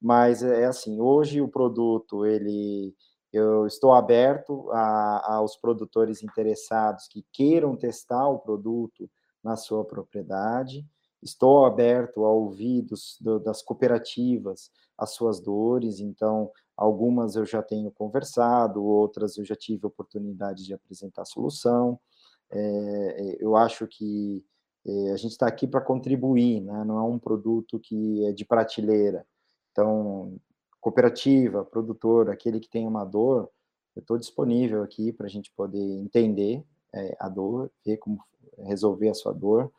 [0.00, 2.94] Mas é assim, hoje o produto ele
[3.36, 9.10] eu estou aberto a, aos produtores interessados que queiram testar o produto
[9.42, 10.86] na sua propriedade.
[11.22, 17.62] Estou aberto a ouvir dos, do, das cooperativas as suas dores, então algumas eu já
[17.62, 21.98] tenho conversado, outras eu já tive oportunidade de apresentar solução.
[22.50, 24.44] É, eu acho que
[24.86, 26.84] é, a gente está aqui para contribuir, né?
[26.84, 29.26] não é um produto que é de prateleira.
[29.72, 30.38] Então,
[30.86, 33.50] cooperativa, produtor, aquele que tem uma dor,
[33.96, 36.62] eu estou disponível aqui para a gente poder entender
[36.94, 38.20] é, a dor, ver como
[38.56, 39.72] resolver a sua dor.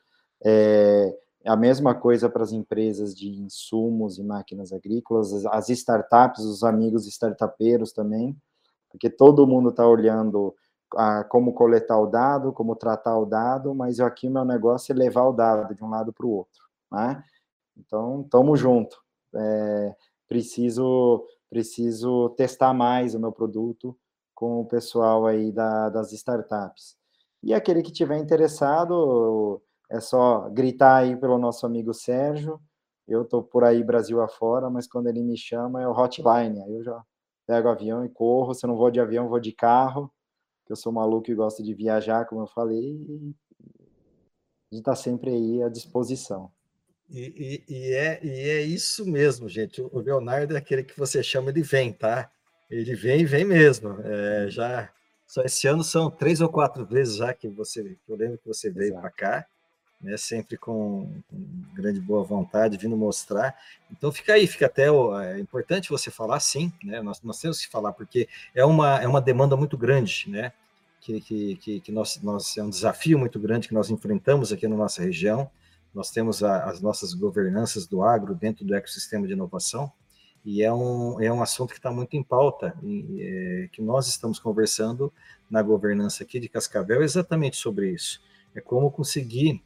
[0.43, 6.61] É, a mesma coisa para as empresas de insumos e máquinas agrícolas, as startups, os
[6.61, 8.35] amigos startupeiros também,
[8.91, 10.53] porque todo mundo está olhando
[10.93, 14.95] a, como coletar o dado, como tratar o dado, mas aqui o meu negócio é
[14.95, 17.23] levar o dado de um lado para o outro, né?
[17.77, 19.01] Então, estamos junto.
[19.33, 19.95] É,
[20.27, 23.97] preciso, preciso testar mais o meu produto
[24.35, 26.95] com o pessoal aí da, das startups.
[27.43, 32.59] E aquele que tiver interessado, é só gritar aí pelo nosso amigo Sérgio.
[33.07, 36.61] Eu estou por aí Brasil afora, mas quando ele me chama é o hotline.
[36.61, 37.01] Aí eu já
[37.47, 38.53] pego o avião e corro.
[38.53, 40.11] Se eu não vou de avião, vou de carro,
[40.65, 42.81] que eu sou maluco e gosto de viajar, como eu falei.
[42.81, 43.35] E
[44.71, 46.51] a gente está sempre aí à disposição.
[47.09, 49.81] E, e, e, é, e é isso mesmo, gente.
[49.81, 52.29] O Leonardo é aquele que você chama, ele vem, tá?
[52.69, 53.97] Ele vem e vem mesmo.
[54.03, 54.89] É, já
[55.25, 58.47] só esse ano são três ou quatro vezes já que você, que eu lembro que
[58.47, 59.47] você veio para cá
[60.01, 63.55] né, sempre com, com, grande boa vontade, vindo mostrar.
[63.91, 67.01] Então fica aí, fica até é importante você falar sim, né?
[67.01, 70.51] Nós, nós temos que falar porque é uma, é uma demanda muito grande, né?
[71.01, 74.75] Que, que, que, nós, nós é um desafio muito grande que nós enfrentamos aqui na
[74.75, 75.49] nossa região.
[75.93, 79.91] Nós temos a, as nossas governanças do agro dentro do ecossistema de inovação
[80.45, 84.07] e é um, é um assunto que está muito em pauta e é, que nós
[84.07, 85.11] estamos conversando
[85.49, 88.21] na governança aqui de Cascavel exatamente sobre isso.
[88.55, 89.61] É como conseguir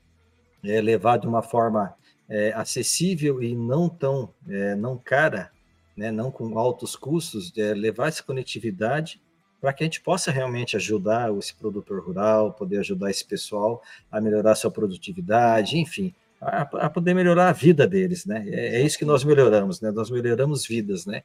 [0.63, 1.93] é, levar de uma forma
[2.29, 5.51] é, acessível e não tão é, não cara,
[5.95, 9.21] né, não com altos custos, é, levar essa conectividade
[9.61, 14.19] para que a gente possa realmente ajudar esse produtor rural, poder ajudar esse pessoal a
[14.19, 18.43] melhorar sua produtividade, enfim, a, a poder melhorar a vida deles, né?
[18.49, 19.91] É, é, isso que nós melhoramos, né?
[19.91, 21.21] Nós melhoramos vidas, né?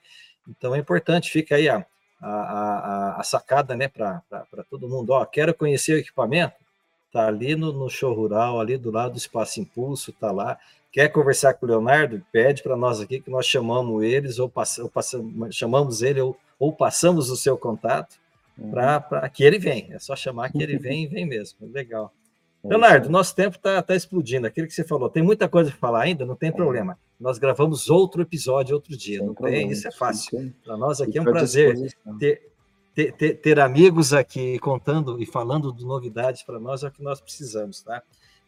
[0.47, 1.85] Então é importante, fica aí a,
[2.21, 4.23] a, a, sacada, né, para
[4.69, 5.11] todo mundo.
[5.11, 6.55] Ó, quero conhecer o equipamento?
[7.11, 10.59] Tá ali no, no, show rural, ali do lado do Espaço Impulso, tá lá.
[10.93, 12.23] Quer conversar com o Leonardo?
[12.31, 16.37] Pede para nós aqui que nós chamamos eles, ou, pass, ou passamos, chamamos ele, ou,
[16.59, 18.17] ou passamos o seu contato
[18.59, 18.71] uhum.
[18.71, 19.93] para que ele vem.
[19.93, 21.67] É só chamar que ele vem e vem mesmo.
[21.73, 22.13] Legal.
[22.65, 24.47] É Leonardo, nosso tempo está tá explodindo.
[24.47, 26.53] Aquilo que você falou, tem muita coisa para falar ainda, não tem é.
[26.53, 26.99] problema.
[27.19, 29.63] Nós gravamos outro episódio outro dia, Sem não problema.
[29.63, 29.71] tem?
[29.71, 30.53] Isso é fácil.
[30.65, 31.75] Para nós aqui é um prazer
[32.19, 32.43] ter,
[32.95, 37.03] ter, ter, ter, amigos aqui contando e falando de novidades para nós é o que
[37.03, 38.03] nós precisamos, tá?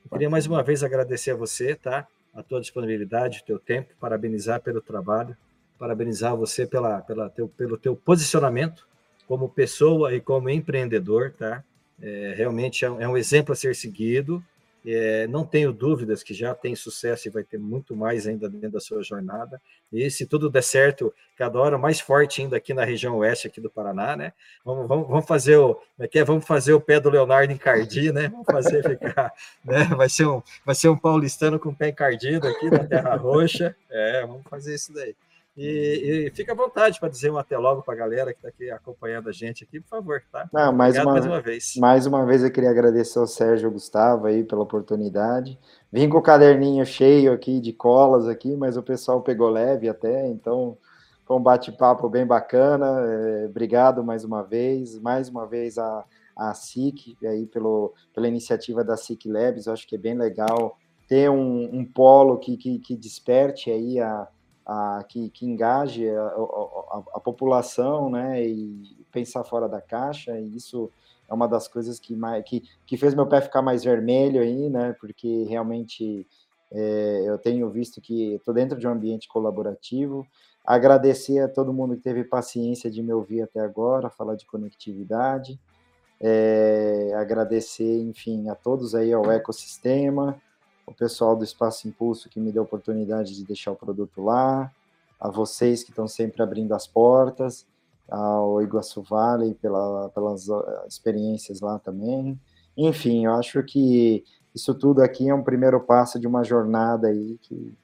[0.05, 2.07] Eu queria mais uma vez agradecer a você, tá?
[2.35, 5.37] A tua disponibilidade, o teu tempo, parabenizar pelo trabalho,
[5.79, 8.88] parabenizar você pela, pela teu, pelo teu posicionamento
[9.29, 11.63] como pessoa e como empreendedor, tá?
[12.01, 14.43] É, realmente é um, é um exemplo a ser seguido
[14.91, 18.71] é, não tenho dúvidas que já tem sucesso e vai ter muito mais ainda dentro
[18.71, 19.61] da sua jornada.
[19.93, 23.61] E se tudo der certo, cada hora mais forte ainda aqui na região oeste aqui
[23.61, 24.33] do Paraná, né?
[24.65, 26.25] Vamos, vamos, vamos fazer o, é é?
[26.25, 28.29] vamos fazer o pé do Leonardo encardido, né?
[28.29, 29.33] Vamos fazer ficar,
[29.65, 29.85] né?
[29.97, 33.77] Vai ser um, vai ser um paulistano com o pé encardido aqui na Terra Roxa.
[33.91, 35.15] É, vamos fazer isso daí.
[35.59, 38.49] E, e fica à vontade para dizer um até logo para a galera que está
[38.49, 40.49] aqui acompanhando a gente aqui, por favor, tá?
[40.53, 41.75] Não, mais, uma, mais uma vez.
[41.77, 45.59] Mais uma vez eu queria agradecer ao Sérgio Gustavo aí pela oportunidade.
[45.93, 50.29] Vim com o caderninho cheio aqui de colas aqui, mas o pessoal pegou leve até,
[50.29, 50.79] então
[51.27, 52.87] foi um bate-papo bem bacana.
[53.05, 56.05] É, obrigado mais uma vez, mais uma vez a,
[56.37, 60.79] a SIC aí pelo, pela iniciativa da SIC Labs, eu acho que é bem legal
[61.09, 64.29] ter um, um polo que, que, que desperte aí a
[64.69, 70.55] a, que, que engaje a, a, a, população, né, e pensar fora da caixa, e
[70.55, 70.91] isso
[71.27, 74.69] é uma das coisas que, mais, que, que fez meu pé ficar mais vermelho aí,
[74.69, 76.27] né, porque realmente
[76.71, 80.27] é, eu tenho visto que estou dentro de um ambiente colaborativo,
[80.67, 85.59] agradecer a todo mundo que teve paciência de me ouvir até agora, falar de conectividade,
[86.21, 90.39] é, agradecer, enfim, a todos aí ao ecossistema,
[90.89, 94.73] o pessoal do Espaço Impulso que me deu a oportunidade de deixar o produto lá,
[95.21, 97.67] a vocês que estão sempre abrindo as portas,
[98.09, 100.49] ao Iguaçu Valley pela, pelas
[100.87, 102.41] experiências lá também.
[102.77, 104.25] Enfim, eu acho que
[104.55, 107.75] isso tudo aqui é um primeiro passo de uma jornada aí que,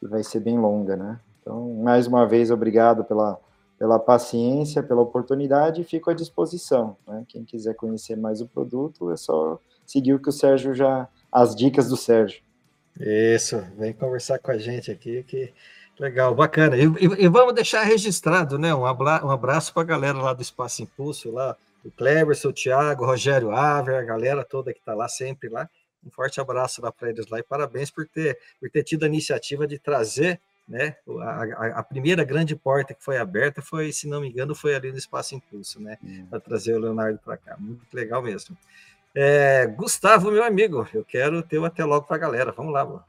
[0.00, 1.20] que vai ser bem longa, né?
[1.40, 3.38] Então, mais uma vez, obrigado pela,
[3.78, 6.96] pela paciência, pela oportunidade e fico à disposição.
[7.06, 7.24] Né?
[7.28, 11.54] Quem quiser conhecer mais o produto, é só seguir o que o Sérgio já, as
[11.54, 12.40] dicas do Sérgio.
[12.98, 15.52] Isso, vem conversar com a gente aqui, que
[15.98, 16.76] legal, bacana.
[16.76, 18.74] E, e, e vamos deixar registrado, né?
[18.74, 22.52] Um, abla, um abraço para a galera lá do Espaço Impulso, lá, o Cleverson, o
[22.52, 25.68] Thiago, o Rogério Aver, a galera toda que está lá sempre lá.
[26.04, 29.06] Um forte abraço lá para eles lá e parabéns por ter, por ter tido a
[29.06, 30.96] iniciativa de trazer né?
[31.22, 34.74] A, a, a, primeira grande porta que foi aberta foi, se não me engano, foi
[34.74, 35.96] ali no Espaço Impulso, né?
[36.04, 36.26] Hum.
[36.28, 37.56] Para trazer o Leonardo para cá.
[37.58, 38.54] Muito legal mesmo.
[39.20, 42.52] É, Gustavo, meu amigo, eu quero ter o até logo para a galera.
[42.52, 43.02] Vamos lá, mano.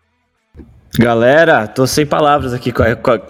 [0.97, 2.73] Galera, tô sem palavras aqui,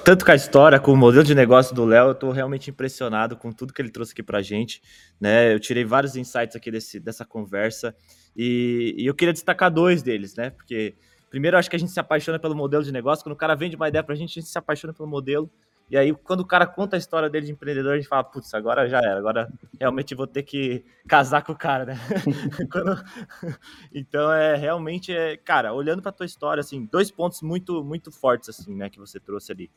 [0.06, 3.36] tanto com a história, com o modelo de negócio do Léo, eu tô realmente impressionado
[3.36, 4.82] com tudo que ele trouxe aqui pra gente,
[5.20, 5.54] né?
[5.54, 7.94] Eu tirei vários insights aqui desse, dessa conversa
[8.34, 10.50] e, e eu queria destacar dois deles, né?
[10.50, 10.96] Porque
[11.30, 13.56] primeiro eu acho que a gente se apaixona pelo modelo de negócio, quando o cara
[13.56, 15.52] vende uma ideia pra gente, a gente se apaixona pelo modelo,
[15.90, 18.54] e aí, quando o cara conta a história dele de empreendedor, a gente fala, putz,
[18.54, 21.96] agora já era, agora realmente vou ter que casar com o cara, né?
[22.72, 23.04] quando...
[23.92, 28.50] Então, é realmente, é, cara, olhando para tua história, assim, dois pontos muito, muito fortes,
[28.50, 29.72] assim, né, que você trouxe ali.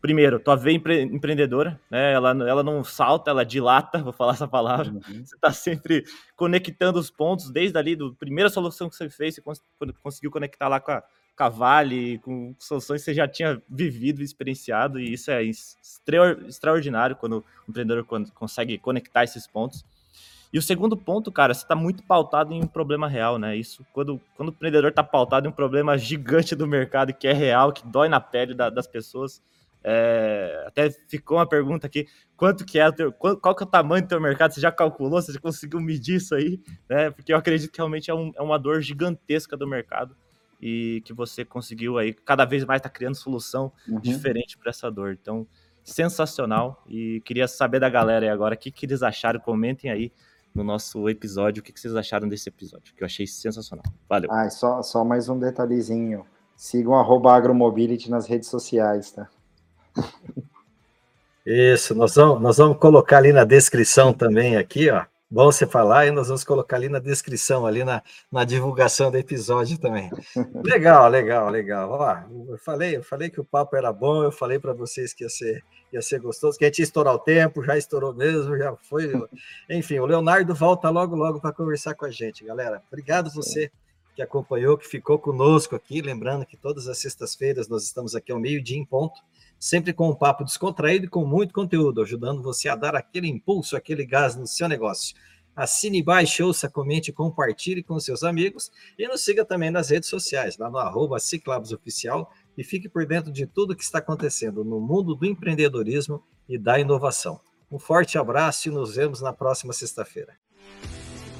[0.00, 2.12] Primeiro, tua veia empre empreendedora, né?
[2.12, 4.92] Ela, ela não salta, ela dilata, vou falar essa palavra.
[4.92, 5.24] Uhum.
[5.24, 6.04] Você está sempre
[6.36, 9.62] conectando os pontos, desde ali, do primeira solução que você fez, você cons
[10.02, 11.02] conseguiu conectar lá com a,
[11.36, 15.42] Cavalli, com soluções que você já tinha vivido experienciado, e isso é
[16.46, 18.04] extraordinário quando o empreendedor
[18.34, 19.84] consegue conectar esses pontos.
[20.52, 23.56] E o segundo ponto, cara, você está muito pautado em um problema real, né?
[23.56, 27.32] Isso, quando, quando o empreendedor está pautado em um problema gigante do mercado, que é
[27.32, 29.42] real, que dói na pele da, das pessoas,
[29.82, 32.06] é, até ficou uma pergunta aqui:
[32.36, 34.54] quanto que é teu, qual, qual que é o tamanho do teu mercado?
[34.54, 35.20] Você já calculou?
[35.20, 36.60] Você já conseguiu medir isso aí?
[36.88, 37.10] Né?
[37.10, 40.16] Porque eu acredito que realmente é, um, é uma dor gigantesca do mercado
[40.66, 44.00] e que você conseguiu aí cada vez mais estar tá criando solução uhum.
[44.00, 45.12] diferente para essa dor.
[45.12, 45.46] Então,
[45.84, 46.82] sensacional.
[46.88, 49.38] E queria saber da galera aí agora o que, que eles acharam.
[49.38, 50.10] Comentem aí
[50.54, 53.84] no nosso episódio o que, que vocês acharam desse episódio, que eu achei sensacional.
[54.08, 54.30] Valeu.
[54.32, 56.24] Ah, só, só mais um detalhezinho.
[56.56, 59.28] Sigam arroba agromobility nas redes sociais, tá?
[61.44, 65.04] Isso, nós vamos, nós vamos colocar ali na descrição também aqui, ó,
[65.34, 69.18] Bom você falar, e nós vamos colocar ali na descrição, ali na, na divulgação do
[69.18, 70.08] episódio também.
[70.64, 71.90] Legal, legal, legal.
[71.90, 75.24] Ó, eu falei, eu falei que o papo era bom, eu falei para vocês que
[75.24, 78.56] ia ser, ia ser gostoso, que a gente ia estourar o tempo, já estourou mesmo,
[78.56, 79.10] já foi.
[79.68, 82.80] Enfim, o Leonardo volta logo, logo para conversar com a gente, galera.
[82.86, 83.72] Obrigado você
[84.14, 86.00] que acompanhou, que ficou conosco aqui.
[86.00, 89.20] Lembrando que todas as sextas-feiras nós estamos aqui ao meio-dia em ponto
[89.64, 93.74] sempre com um papo descontraído e com muito conteúdo, ajudando você a dar aquele impulso,
[93.74, 95.16] aquele gás no seu negócio.
[95.56, 100.58] Assine, baixe, ouça, comente, compartilhe com seus amigos e nos siga também nas redes sociais,
[100.58, 105.14] lá no arroba Oficial e fique por dentro de tudo que está acontecendo no mundo
[105.14, 107.40] do empreendedorismo e da inovação.
[107.72, 110.34] Um forte abraço e nos vemos na próxima sexta-feira.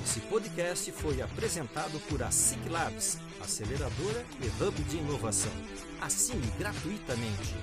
[0.03, 5.53] Esse podcast foi apresentado por a Ciclabs, aceleradora e hub de inovação.
[6.01, 7.55] Assine gratuitamente.